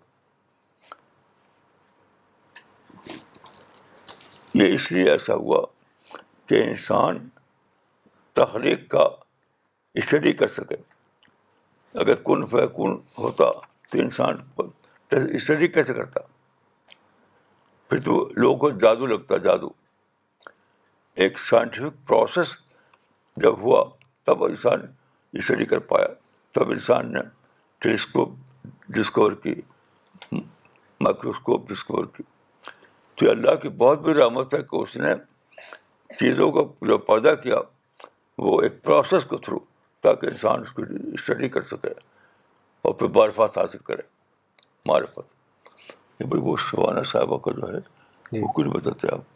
یہ 4.57 4.73
اس 4.73 4.91
لیے 4.91 5.09
ایسا 5.11 5.33
ہوا 5.35 5.59
کہ 6.49 6.61
انسان 6.63 7.17
تخلیق 8.39 8.87
کا 8.91 9.03
اسٹڈی 10.01 10.31
کر 10.41 10.47
سکے 10.57 10.75
اگر 12.03 12.15
کن 12.27 12.45
فیکن 12.51 12.93
ہوتا 13.17 13.45
تو 13.91 13.99
انسان 14.01 14.35
اسٹڈی 15.39 15.67
کیسے 15.77 15.93
کرتا 15.93 16.21
پھر 17.89 17.99
تو 18.05 18.17
لوگوں 18.41 18.57
کو 18.59 18.69
جادو 18.85 19.07
لگتا 19.15 19.37
جادو 19.47 19.69
ایک 21.25 21.39
سائنٹیفک 21.49 22.07
پروسیس 22.07 22.55
جب 23.47 23.57
ہوا 23.63 23.83
تب 24.29 24.43
انسان 24.45 24.85
اسٹڈی 25.39 25.65
کر 25.73 25.79
پایا 25.91 26.07
تب 26.59 26.71
انسان 26.77 27.11
نے 27.13 27.21
ٹیلیسکوپ 27.79 28.35
ڈسکور 28.99 29.31
کی 29.45 29.53
مائکروسکوپ 31.07 31.69
ڈسکور 31.69 32.05
کی 32.15 32.23
تو 33.19 33.29
اللہ 33.31 33.55
کی 33.61 33.69
بہت 33.83 33.99
بڑی 34.05 34.13
رحمت 34.19 34.53
ہے 34.53 34.61
کہ 34.69 34.75
اس 34.75 34.95
نے 34.97 35.13
چیزوں 36.19 36.51
کو 36.51 36.63
جو 36.87 36.97
پیدا 37.11 37.33
کیا 37.45 37.55
وہ 38.45 38.59
ایک 38.61 38.81
پروسیس 38.83 39.25
کے 39.29 39.37
تھرو 39.45 39.57
تاکہ 40.03 40.25
انسان 40.27 40.61
اس 40.61 40.71
کی 40.75 40.83
اسٹڈی 41.13 41.49
کر 41.49 41.61
سکے 41.71 41.91
اور 42.87 42.93
پھر 42.93 43.07
معرفت 43.17 43.57
حاصل 43.57 43.77
کرے 43.87 44.01
معرفت 44.85 46.21
یہ 46.21 46.25
بھائی 46.33 46.41
وہ 46.49 46.55
شبانہ 46.69 47.03
صاحبہ 47.11 47.37
کا 47.45 47.51
جو 47.59 47.69
ہے 47.73 47.79
جی۔ 48.31 48.41
وہ 48.41 48.47
کچھ 48.55 48.67
بتاتے 48.75 49.13
آپ 49.15 49.33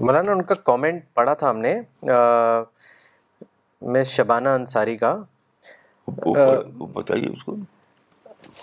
مولانا 0.00 0.32
ان 0.32 0.42
کا 0.50 0.54
کامنٹ 0.70 1.02
پڑھا 1.14 1.34
تھا 1.40 1.50
ہم 1.50 1.58
نے 1.66 1.74
میں 3.92 4.02
شبانہ 4.14 4.48
انصاری 4.60 4.96
کا 5.04 5.14
بتائیے 6.16 7.28
اس 7.32 7.42
کو 7.44 7.56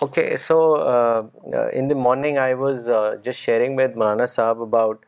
Okay, 0.02 0.36
so 0.36 0.76
uh, 0.76 1.28
uh, 1.54 1.68
in 1.68 1.88
the 1.88 1.94
morning 1.94 2.38
I 2.38 2.54
was 2.54 2.88
uh, 2.88 3.18
just 3.22 3.38
sharing 3.38 3.76
with 3.76 3.96
Maulana 3.96 4.22
Sahab 4.22 4.62
about 4.62 5.04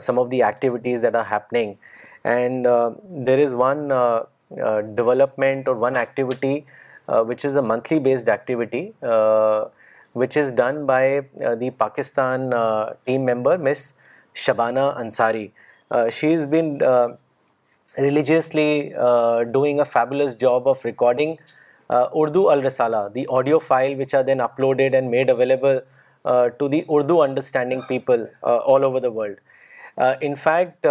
some 0.00 0.18
of 0.18 0.30
the 0.30 0.42
activities 0.42 1.00
that 1.02 1.14
are 1.14 1.22
happening, 1.22 1.78
and 2.24 2.64
there 2.64 3.38
is 3.38 3.54
one 3.54 3.86
development 5.00 5.68
or 5.68 5.76
one 5.76 5.96
activity 5.96 6.66
which 7.26 7.44
is 7.44 7.54
a 7.54 7.62
monthly 7.62 8.00
based 8.00 8.28
activity 8.28 8.94
which 10.14 10.36
is 10.36 10.50
done 10.50 10.86
by 10.86 11.22
the 11.36 11.72
Pakistan 11.78 12.50
team 13.06 13.24
member 13.24 13.56
Miss 13.58 13.92
Shabana 14.34 14.98
Ansari. 14.98 15.52
She's 16.10 16.46
been 16.46 17.18
religiously 17.96 18.92
doing 19.52 19.78
a 19.78 19.84
fabulous 19.84 20.34
job 20.34 20.66
of 20.66 20.84
recording 20.84 21.38
Urdu 21.90 22.48
Al Risala 22.52 22.96
the 23.14 23.22
audio 23.36 23.58
file 23.66 23.94
which 23.98 24.14
are 24.14 24.22
then 24.24 24.40
uploaded 24.40 24.94
and 24.94 25.10
made 25.10 25.30
available 25.30 25.78
to 26.58 26.68
the 26.68 26.80
Urdu 26.88 27.20
understanding 27.22 27.80
people 27.88 28.24
all 28.52 28.84
over 28.84 29.00
the 29.00 29.08
world 29.14 29.40
in 30.24 30.34
fact 30.44 30.86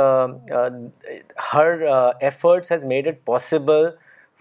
her 1.54 1.82
effort 2.22 2.60
has 2.72 2.86
made 2.92 3.08
it 3.08 3.24
possible 3.26 3.88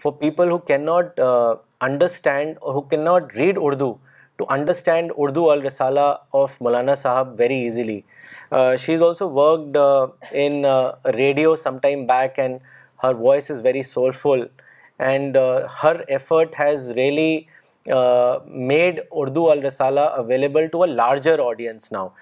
for 0.03 0.11
people 0.19 0.51
who 0.51 0.57
can 0.69 0.85
not 0.85 1.19
understand 1.19 2.57
who 2.73 2.81
can 2.93 3.03
not 3.03 3.35
read 3.35 3.57
Urdu 3.61 3.93
to 4.37 4.45
understand 4.53 5.11
Urdu 5.17 5.49
Al Risala 5.51 6.13
of 6.43 6.55
Maulana 6.61 6.95
Sahib 7.03 7.33
very 7.39 7.65
easily 7.67 7.99
she 8.79 8.93
is 8.93 9.01
also 9.01 9.29
worked 9.33 9.77
in 10.31 10.63
radio 11.15 11.55
some 11.67 11.77
time 11.81 12.05
back 12.07 12.39
and 12.39 12.59
her 13.03 13.15
voice 13.19 13.51
is 13.51 13.61
very 13.65 13.81
soulful 13.91 14.43
and 14.99 15.35
uh, 15.35 15.67
her 15.67 16.05
effort 16.07 16.53
has 16.55 16.93
really 16.95 17.47
uh, 17.91 18.39
made 18.47 19.01
Urdu 19.15 19.49
Al-Risala 19.51 20.17
available 20.19 20.67
to 20.69 20.83
a 20.83 20.89
larger 20.89 21.39
audience 21.39 21.91
now. 21.91 22.13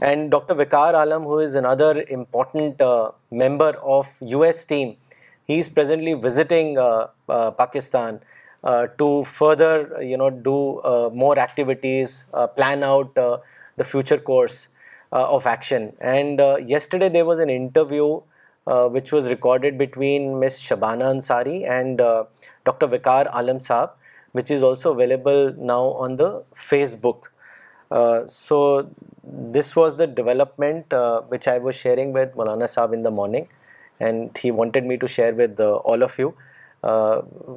And 0.00 0.30
Dr. 0.30 0.54
Viqar 0.54 1.00
Alam, 1.00 1.22
who 1.22 1.40
is 1.40 1.54
another 1.54 2.04
important 2.08 2.80
uh, 2.80 3.12
member 3.30 3.76
of 3.82 4.08
US 4.20 4.64
team, 4.64 4.96
he 5.44 5.58
is 5.58 5.68
presently 5.68 6.14
visiting 6.14 6.76
Pakistan 7.28 8.20
to 8.64 9.24
further, 9.24 10.00
do 10.00 10.80
more 11.12 11.38
activities, 11.38 12.24
plan 12.56 12.82
out 12.82 13.14
the 13.14 13.84
future 13.84 14.18
course 14.18 14.68
of 15.12 15.46
action. 15.46 15.94
And 16.00 16.40
yesterday 16.68 17.08
there 17.08 17.24
was 17.24 17.38
an 17.38 17.50
interview 17.50 18.20
uh, 18.64 18.86
which 18.86 19.10
was 19.10 19.28
recorded 19.28 19.76
between 19.76 20.38
Miss 20.38 20.60
Shabana 20.60 21.10
Ansari 21.12 21.68
and 21.68 22.00
uh, 22.00 22.22
Dr. 22.64 22.86
Vicar 22.86 23.26
Alam 23.32 23.58
Saab, 23.58 23.90
which 24.30 24.52
is 24.52 24.62
also 24.62 24.92
available 24.92 25.52
now 25.58 25.86
on 25.86 26.16
the 26.16 26.44
Facebook. 26.54 27.24
Uh, 27.90 28.24
so 28.28 28.88
this 29.24 29.74
was 29.74 29.96
the 29.96 30.06
development 30.06 30.94
which 31.28 31.48
I 31.48 31.58
was 31.58 31.74
sharing 31.74 32.12
with 32.12 32.36
Maulana 32.36 32.70
Saab 32.70 32.92
in 32.92 33.02
the 33.02 33.10
morning, 33.10 33.48
and 33.98 34.30
he 34.38 34.52
wanted 34.52 34.84
me 34.84 34.96
to 34.98 35.08
share 35.08 35.34
with 35.34 35.58
all 35.58 36.04
of 36.04 36.16
you. 36.16 36.32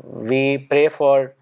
We 0.06 0.58
pray 0.58 0.90
for 0.90 1.36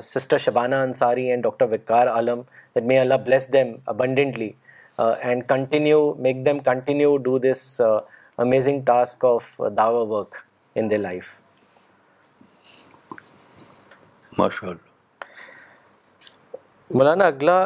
Sister 0.00 0.34
Shabana 0.34 0.84
Ansari 0.84 1.32
and 1.32 1.44
Dr. 1.44 1.68
Vicar 1.68 2.10
Alam, 2.12 2.46
that 2.74 2.82
may 2.82 2.98
Allah 2.98 3.18
bless 3.18 3.46
them 3.46 3.82
abundantly 3.86 4.56
and 4.98 5.46
continue, 5.46 6.16
make 6.18 6.42
them 6.44 6.58
continue 6.58 7.20
do 7.20 7.38
this 7.38 7.80
amazing 8.44 8.80
task 8.84 9.24
of 9.24 9.44
the 9.76 9.86
work 9.90 10.36
in 10.80 10.88
life 11.02 11.26
Maulana 16.94 17.26
اگلا 17.26 17.58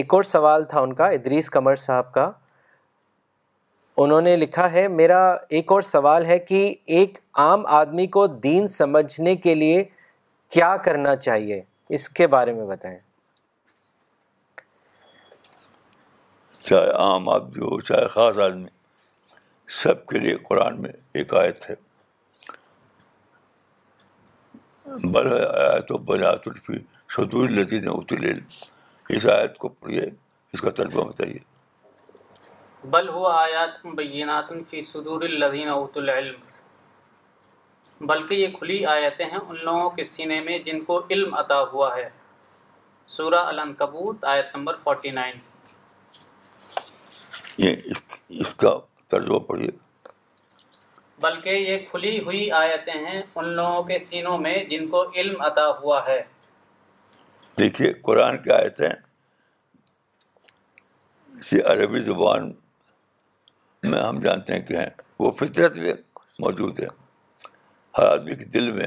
ایک 0.00 0.14
اور 0.14 0.22
سوال 0.32 0.64
تھا 0.70 0.80
ان 0.80 0.92
کا 1.00 1.06
ادریس 1.18 1.48
قمر 1.50 1.76
صاحب 1.84 2.12
کا 2.14 2.30
انہوں 4.04 4.20
نے 4.28 4.36
لکھا 4.36 4.70
ہے 4.72 4.86
میرا 5.00 5.22
ایک 5.58 5.72
اور 5.72 5.82
سوال 5.94 6.26
ہے 6.26 6.38
کہ 6.52 6.60
ایک 6.98 7.18
عام 7.46 7.66
آدمی 7.80 8.06
کو 8.18 8.26
دین 8.48 8.66
سمجھنے 8.76 9.34
کے 9.46 9.54
لیے 9.62 9.82
کیا 10.56 10.76
کرنا 10.84 11.16
چاہیے 11.28 11.60
اس 11.98 12.08
کے 12.18 12.26
بارے 12.36 12.52
میں 12.60 12.66
بتائیں 12.66 12.98
چاہے 16.68 16.90
عام 17.08 17.28
آدمی 17.38 17.64
ہو 17.70 17.80
چاہے 17.80 18.06
خاص 18.16 18.38
آدمی 18.50 18.66
سب 19.74 20.02
کے 20.08 20.18
لیے 20.18 20.32
قرآن 20.48 20.74
میں 20.82 20.90
ایک 21.20 21.32
آیت 21.34 21.64
ہے 21.70 21.74
بل 25.12 25.26
آیت 25.36 25.90
و 25.92 25.94
بنات 26.10 26.44
الفی 26.48 26.76
صدور 27.16 27.46
لطی 27.50 27.78
نے 27.80 27.90
اتر 27.90 28.22
اس 29.16 29.24
آیت 29.36 29.54
کو 29.58 29.66
پڑھیے 29.68 30.04
اس 30.52 30.60
کا 30.60 30.70
ترجمہ 30.82 31.02
بتائیے 31.08 31.38
بل 32.90 33.06
ہوا 33.08 33.34
آیات 33.42 33.74
بینات 33.96 34.48
فی 34.70 34.80
صدور 34.92 35.20
الذین 35.32 35.68
اوت 35.68 35.96
العلم 35.98 36.38
بلکہ 38.06 38.34
یہ 38.34 38.48
کھلی 38.58 38.78
آیتیں 38.94 39.24
ہیں 39.26 39.38
ان 39.46 39.56
لوگوں 39.64 39.90
کے 39.90 40.04
سینے 40.04 40.40
میں 40.46 40.58
جن 40.66 40.78
کو 40.84 40.94
علم 41.10 41.30
عطا 41.44 41.60
ہوا 41.72 41.88
ہے 41.96 42.08
سورہ 43.16 43.42
الانکبوت 43.52 44.16
آیت 44.34 44.46
نمبر 44.56 44.74
فورٹی 44.84 45.10
نائن 45.18 45.36
یہ 47.58 47.72
اس, 47.86 47.98
اس 48.40 48.50
کا 48.54 48.72
ترجمہ 49.10 49.38
پڑھیے 49.48 49.70
بلکہ 51.20 51.48
یہ 51.66 51.84
کھلی 51.90 52.18
ہوئی 52.24 52.50
آیتیں 52.62 52.92
ہیں 53.06 53.20
ان 53.34 53.48
لوگوں 53.56 53.82
کے 53.90 53.98
سینوں 54.08 54.36
میں 54.38 54.62
جن 54.70 54.86
کو 54.88 55.02
علم 55.16 55.40
عطا 55.42 55.66
ہوا 55.82 56.00
ہے 56.06 56.22
دیکھیے 57.58 57.92
قرآن 58.08 58.42
کی 58.42 58.50
آیتیں 58.52 58.88
اسی 61.38 61.60
عربی 61.72 62.02
زبان 62.04 62.50
میں 63.90 64.02
ہم 64.02 64.18
جانتے 64.24 64.54
ہیں 64.54 64.60
کہ 64.66 64.84
وہ 65.18 65.30
فطرت 65.38 65.76
میں 65.84 65.92
موجود 66.44 66.80
ہے 66.80 66.86
ہر 67.98 68.06
آدمی 68.12 68.34
کے 68.36 68.44
دل 68.54 68.70
میں 68.72 68.86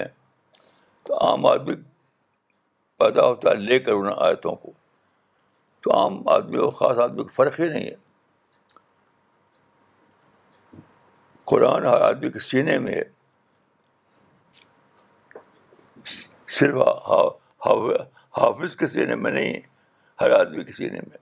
تو 1.08 1.18
عام 1.28 1.46
آدمی 1.54 1.76
پیدا 3.00 3.26
ہوتا 3.28 3.50
ہے 3.50 3.56
لے 3.70 3.80
کر 3.88 3.92
ان 3.94 4.12
آیتوں 4.18 4.56
کو 4.64 4.72
تو 5.84 5.94
عام 6.00 6.18
آدمی 6.36 6.58
اور 6.64 6.72
خاص 6.82 6.98
آدمی 7.08 7.24
کو 7.24 7.30
فرق 7.38 7.60
ہی 7.60 7.68
نہیں 7.70 7.86
ہے 7.88 7.96
قرآن 11.50 11.86
ہر 11.86 12.02
آدمی 12.10 12.30
کے 12.32 12.40
سینے 12.40 12.78
میں 12.80 12.92
ہے 12.96 13.02
صرف 16.58 16.76
حافظ 18.38 18.76
کے 18.80 18.88
سینے 18.88 19.16
میں 19.24 19.32
نہیں 19.32 19.54
ہے 19.54 19.60
ہر 20.22 20.32
آدمی 20.40 20.64
کے 20.64 20.72
سینے 20.78 21.00
میں 21.08 21.18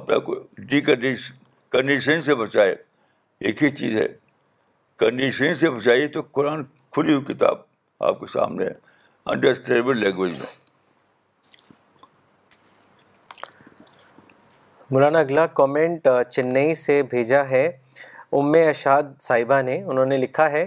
اپنا 0.00 0.18
کوئی 0.28 0.80
کنڈیشن 0.82 2.22
سے 2.28 2.34
بچائے 2.42 2.74
ایک 3.46 3.62
ہی 3.62 3.70
چیز 3.80 3.96
ہے 4.00 4.06
کنڈیشن 5.04 5.54
سے 5.62 5.70
بچائیے 5.78 6.06
تو 6.18 6.22
قرآن 6.38 6.64
کھلی 6.92 7.12
ہوئی 7.14 7.34
کتاب 7.34 7.58
آپ 8.10 8.20
کے 8.20 8.26
سامنے 8.38 8.68
انڈرسٹینڈیبل 9.32 9.98
لینگویج 10.00 10.38
میں 10.38 10.62
مولانا 14.90 15.18
اگلا 15.20 15.46
کومنٹ 15.58 16.06
چنئی 16.30 16.74
سے 16.74 17.02
بھیجا 17.10 17.42
ہے 17.50 17.64
ام 18.36 18.52
اشاد 18.68 19.02
صاحبہ 19.22 19.60
نے 19.62 19.76
انہوں 19.82 20.06
نے 20.06 20.16
لکھا 20.18 20.50
ہے 20.52 20.64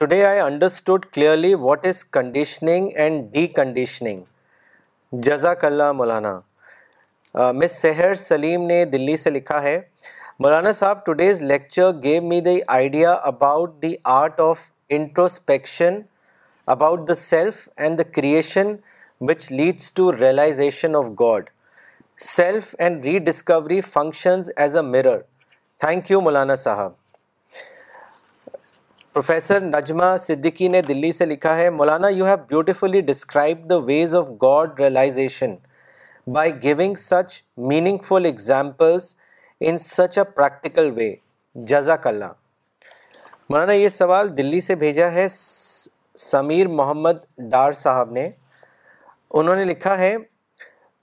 today 0.00 0.24
I 0.26 0.38
understood 0.40 1.04
clearly 1.14 1.52
what 1.60 1.86
is 1.86 2.02
conditioning 2.18 2.88
and 2.94 3.24
deconditioning 3.56 5.20
جزاک 5.26 5.64
اللہ 5.64 5.92
مولانا 5.96 6.38
مس 7.58 7.72
صحر 7.80 8.14
سلیم 8.22 8.64
نے 8.66 8.84
دلی 8.92 9.16
سے 9.24 9.30
لکھا 9.30 9.62
ہے 9.62 9.78
Maulana 10.40 10.72
Sahib 10.82 11.04
today's 11.06 11.42
lecture 11.52 11.94
gave 12.02 12.22
me 12.28 12.40
the 12.40 12.58
idea 12.78 13.12
about 13.32 13.74
the 13.82 13.94
art 14.18 14.40
of 14.40 14.58
introspection 14.98 16.00
about 16.76 17.06
the 17.08 17.14
self 17.14 17.68
and 17.76 17.98
the 17.98 18.02
creation 18.16 18.74
which 19.28 19.50
leads 19.52 19.92
to 19.94 20.12
realization 20.16 20.96
of 20.96 21.04
God 21.20 21.48
self 22.24 22.74
and 22.78 23.04
rediscovery 23.18 23.80
functions 23.92 24.50
as 24.62 24.76
a 24.76 24.82
mirror 24.82 25.18
thank 25.80 26.10
you 26.10 26.20
Maulana 26.20 26.54
Sahib 26.56 26.92
professor 29.12 29.60
Najma 29.60 30.16
Siddiqui 30.20 30.68
نے 30.68 30.82
دلی 30.82 31.10
سے 31.12 31.26
لکھا 31.26 31.56
ہے 31.56 31.68
Maulana 31.70 32.08
you 32.08 32.24
have 32.26 32.36
beautifully 32.48 33.00
describe 33.10 33.68
the 33.70 33.76
ways 33.86 34.14
of 34.16 34.28
God 34.42 34.80
realization 34.80 35.54
by 36.34 36.52
giving 36.62 36.94
such 37.06 37.40
meaningful 38.08 38.24
examples 38.26 39.14
in 39.66 39.78
such 39.78 40.18
a 40.18 40.24
practical 40.36 40.90
way 40.96 41.12
جزاک 41.70 42.06
اللہ 42.06 42.32
مولانا 43.50 43.72
یہ 43.72 43.88
سوال 43.98 44.36
دلی 44.36 44.60
سے 44.70 44.74
بھیجا 44.84 45.10
ہے 45.12 45.26
سمیر 46.28 46.68
محمد 46.80 47.16
ڈار 47.50 47.72
صاحب 47.82 48.10
نے 48.12 48.28
انہوں 49.34 49.56
نے 49.56 49.64
لکھا 49.64 49.98
ہے 49.98 50.16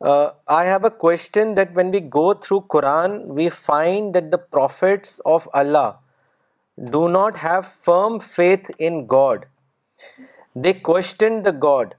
Uh, 0.01 0.31
I 0.47 0.63
have 0.63 0.85
a 0.85 0.89
question 0.89 1.55
that 1.55 1.73
when 1.73 1.91
we 1.91 1.99
go 1.99 2.33
through 2.33 2.65
Quran, 2.69 3.25
we 3.27 3.49
find 3.49 4.15
that 4.15 4.31
the 4.31 4.37
prophets 4.37 5.19
of 5.25 5.47
Allah 5.53 5.97
do 6.91 7.09
not 7.09 7.37
have 7.39 7.67
firm 7.67 8.21
faith 8.21 8.71
in 8.77 9.07
God. 9.07 9.45
They 10.55 10.73
question 10.73 11.43
the 11.43 11.51
God. 11.51 11.95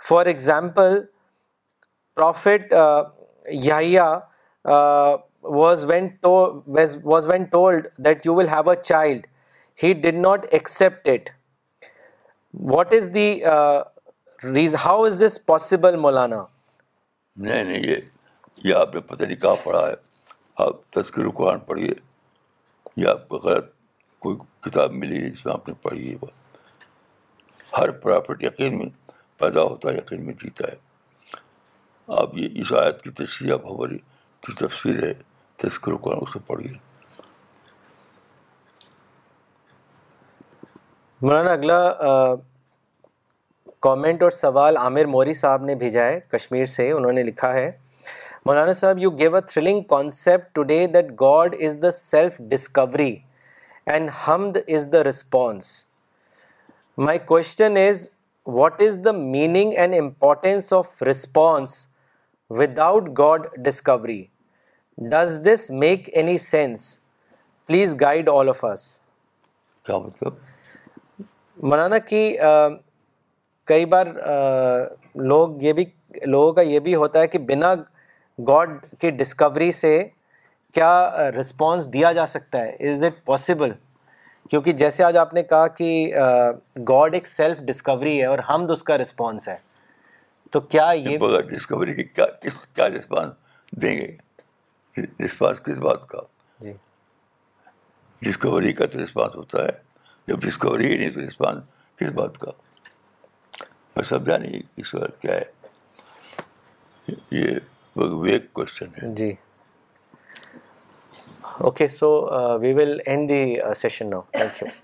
For 0.00 0.22
example, 0.28 1.06
Prophet 2.14 2.72
uh, 2.72 3.06
Yahya 3.50 4.22
uh, 4.64 5.16
was 5.42 5.84
when 5.84 6.18
told 6.20 7.86
that 7.98 8.20
you 8.24 8.32
will 8.32 8.46
have 8.46 8.68
a 8.68 8.76
child, 8.76 9.26
he 9.74 9.94
did 9.94 10.14
not 10.14 10.54
accept 10.54 11.08
it. 11.08 11.32
What 12.52 12.94
is 12.94 13.10
the 13.10 13.86
reason? 14.42 14.78
How 14.78 15.04
is 15.06 15.18
this 15.18 15.38
possible, 15.38 15.90
Maulana? 15.90 16.40
نہیں 17.36 17.64
نہیں 17.64 17.84
یہ 17.86 17.96
یہ 18.64 18.74
آپ 18.74 18.94
نے 18.94 19.00
پتہ 19.00 19.24
نہیں 19.24 19.36
کہاں 19.40 19.56
پڑھا 19.64 19.86
ہے 19.86 19.92
آپ 20.64 20.82
تذکر 20.94 21.28
قرآن 21.36 21.58
پڑھیے 21.66 21.92
یا 22.96 23.10
آپ 23.10 23.26
کو 23.28 23.36
غلط 23.44 23.70
کوئی 24.24 24.36
کتاب 24.68 24.92
ملی 24.94 25.22
ہے 25.22 25.28
جس 25.28 25.44
میں 25.46 25.52
آپ 25.54 25.68
نے 25.68 25.74
پڑھی 25.82 26.10
ہے 26.12 26.26
ہر 27.78 27.90
پرافٹ 28.02 28.42
یقین 28.44 28.78
میں 28.78 28.86
پیدا 29.40 29.62
ہوتا 29.62 29.90
ہے 29.90 29.96
یقین 29.96 30.24
میں 30.26 30.34
جیتا 30.42 30.68
ہے 30.72 30.76
آپ 32.20 32.36
یہ 32.38 32.60
اس 32.60 32.72
آیت 32.82 33.02
کی 33.02 33.10
تشریح 33.24 33.52
آپ 33.52 33.64
ہماری 33.72 33.98
جو 34.48 34.54
تفسیر 34.66 35.02
ہے 35.04 35.12
تذکر 35.62 35.96
قرآن 36.04 36.18
اسے 36.26 36.38
پڑھیے 36.46 36.72
مولانا 41.22 41.50
اگلا 41.52 41.80
کامنٹ 43.82 44.22
اور 44.22 44.30
سوال 44.30 44.76
عامر 44.76 45.04
موری 45.12 45.32
صاحب 45.34 45.62
نے 45.64 45.74
بھیجا 45.74 46.04
ہے 46.06 46.18
کشمیر 46.30 46.64
سے 46.72 46.90
انہوں 46.96 47.12
نے 47.18 47.22
لکھا 47.22 47.52
ہے 47.54 47.70
Maulana 48.46 48.72
Sahib 48.80 48.98
you 48.98 49.10
gave 49.18 49.34
a 49.34 49.40
thrilling 49.52 49.80
concept 49.92 50.54
today 50.70 50.86
that 50.94 51.10
God 51.20 51.54
is 51.68 51.76
the 51.82 51.90
self 51.92 52.38
discovery 52.50 53.14
and 53.92 54.10
ہمد 54.26 54.56
is 54.76 54.86
the 54.92 55.02
response 55.08 55.70
my 57.08 57.18
question 57.26 57.76
is 57.88 58.08
what 58.58 58.82
is 58.86 58.98
the 59.04 59.12
meaning 59.18 59.72
and 59.78 59.94
importance 59.98 60.72
of 60.72 61.02
response 61.10 61.86
without 62.86 63.08
God 63.18 63.46
discovery 63.64 64.22
does 65.10 65.38
this 65.52 65.70
make 65.84 66.08
any 66.12 66.38
sense 66.46 66.88
please 67.66 67.96
guide 68.00 68.28
all 68.28 68.48
of 68.48 68.64
us 68.72 68.86
کیا 69.86 69.98
مطلب 69.98 70.34
مولانا 71.62 71.98
کہ 72.08 72.24
کئی 73.72 73.84
بار 73.92 74.06
لوگ 75.32 75.62
یہ 75.62 75.72
بھی 75.72 75.84
لوگوں 76.24 76.52
کا 76.52 76.60
یہ 76.70 76.80
بھی 76.86 76.94
ہوتا 77.02 77.20
ہے 77.20 77.28
کہ 77.34 77.38
بنا 77.50 77.74
گاڈ 78.48 78.70
کے 79.00 79.10
ڈسکوری 79.20 79.70
سے 79.82 79.92
کیا 80.78 80.90
رسپانس 81.38 81.92
دیا 81.92 82.12
جا 82.18 82.26
سکتا 82.34 82.58
ہے 82.64 82.90
از 82.92 83.04
اٹ 83.04 83.24
پاسبل 83.24 83.70
کیونکہ 84.50 84.72
جیسے 84.82 85.04
آج 85.04 85.16
آپ 85.16 85.32
نے 85.34 85.42
کہا 85.52 85.66
کہ 85.78 85.88
گاڈ 86.88 87.14
ایک 87.14 87.28
سیلف 87.28 87.58
ڈسکوری 87.68 88.18
ہے 88.20 88.24
اور 88.30 88.38
حمد 88.48 88.70
اس 88.76 88.82
کا 88.90 88.98
رسپانس 89.02 89.48
ہے 89.48 89.56
تو 90.56 90.60
کیا 90.74 90.86
یہ 91.04 91.18
ڈسکوری 91.50 91.94
کی 91.94 92.04
کیا 92.16 92.26
کیا 92.74 92.88
رسپانس 92.98 93.72
دیں 93.82 93.94
گے 93.96 95.04
رسپانس 95.24 95.60
کس 95.68 95.78
بات 95.88 96.06
کا 96.08 96.18
جی 96.64 96.72
ڈسکوری 98.28 98.72
کا 98.80 98.86
تو 98.92 99.02
رسپانس 99.04 99.36
ہوتا 99.36 99.64
ہے 99.64 99.72
جب 100.28 100.40
ڈسکوری 100.48 100.92
ہی 100.92 100.96
نہیں 100.98 101.10
تو 101.16 101.26
رسپانس 101.26 101.98
کس 102.00 102.12
بات 102.22 102.38
کا 102.44 102.50
میں 103.96 104.04
سمجھا 104.08 104.36
نہیں 104.36 104.62
اس 104.80 104.94
وقت 104.94 105.20
کیا 105.22 105.34
ہے 105.34 107.14
یہ 107.40 107.96
ویک 108.22 108.52
کوشچن 108.58 108.94
ہے 109.02 109.14
جی 109.14 109.30
okay 111.66 111.88
so 111.98 112.10
we 112.60 112.72
will 112.74 112.98
end 113.06 113.28
the 113.28 113.44
session 113.76 114.10
now 114.10 114.20
thank 114.32 114.62
you 114.62 114.81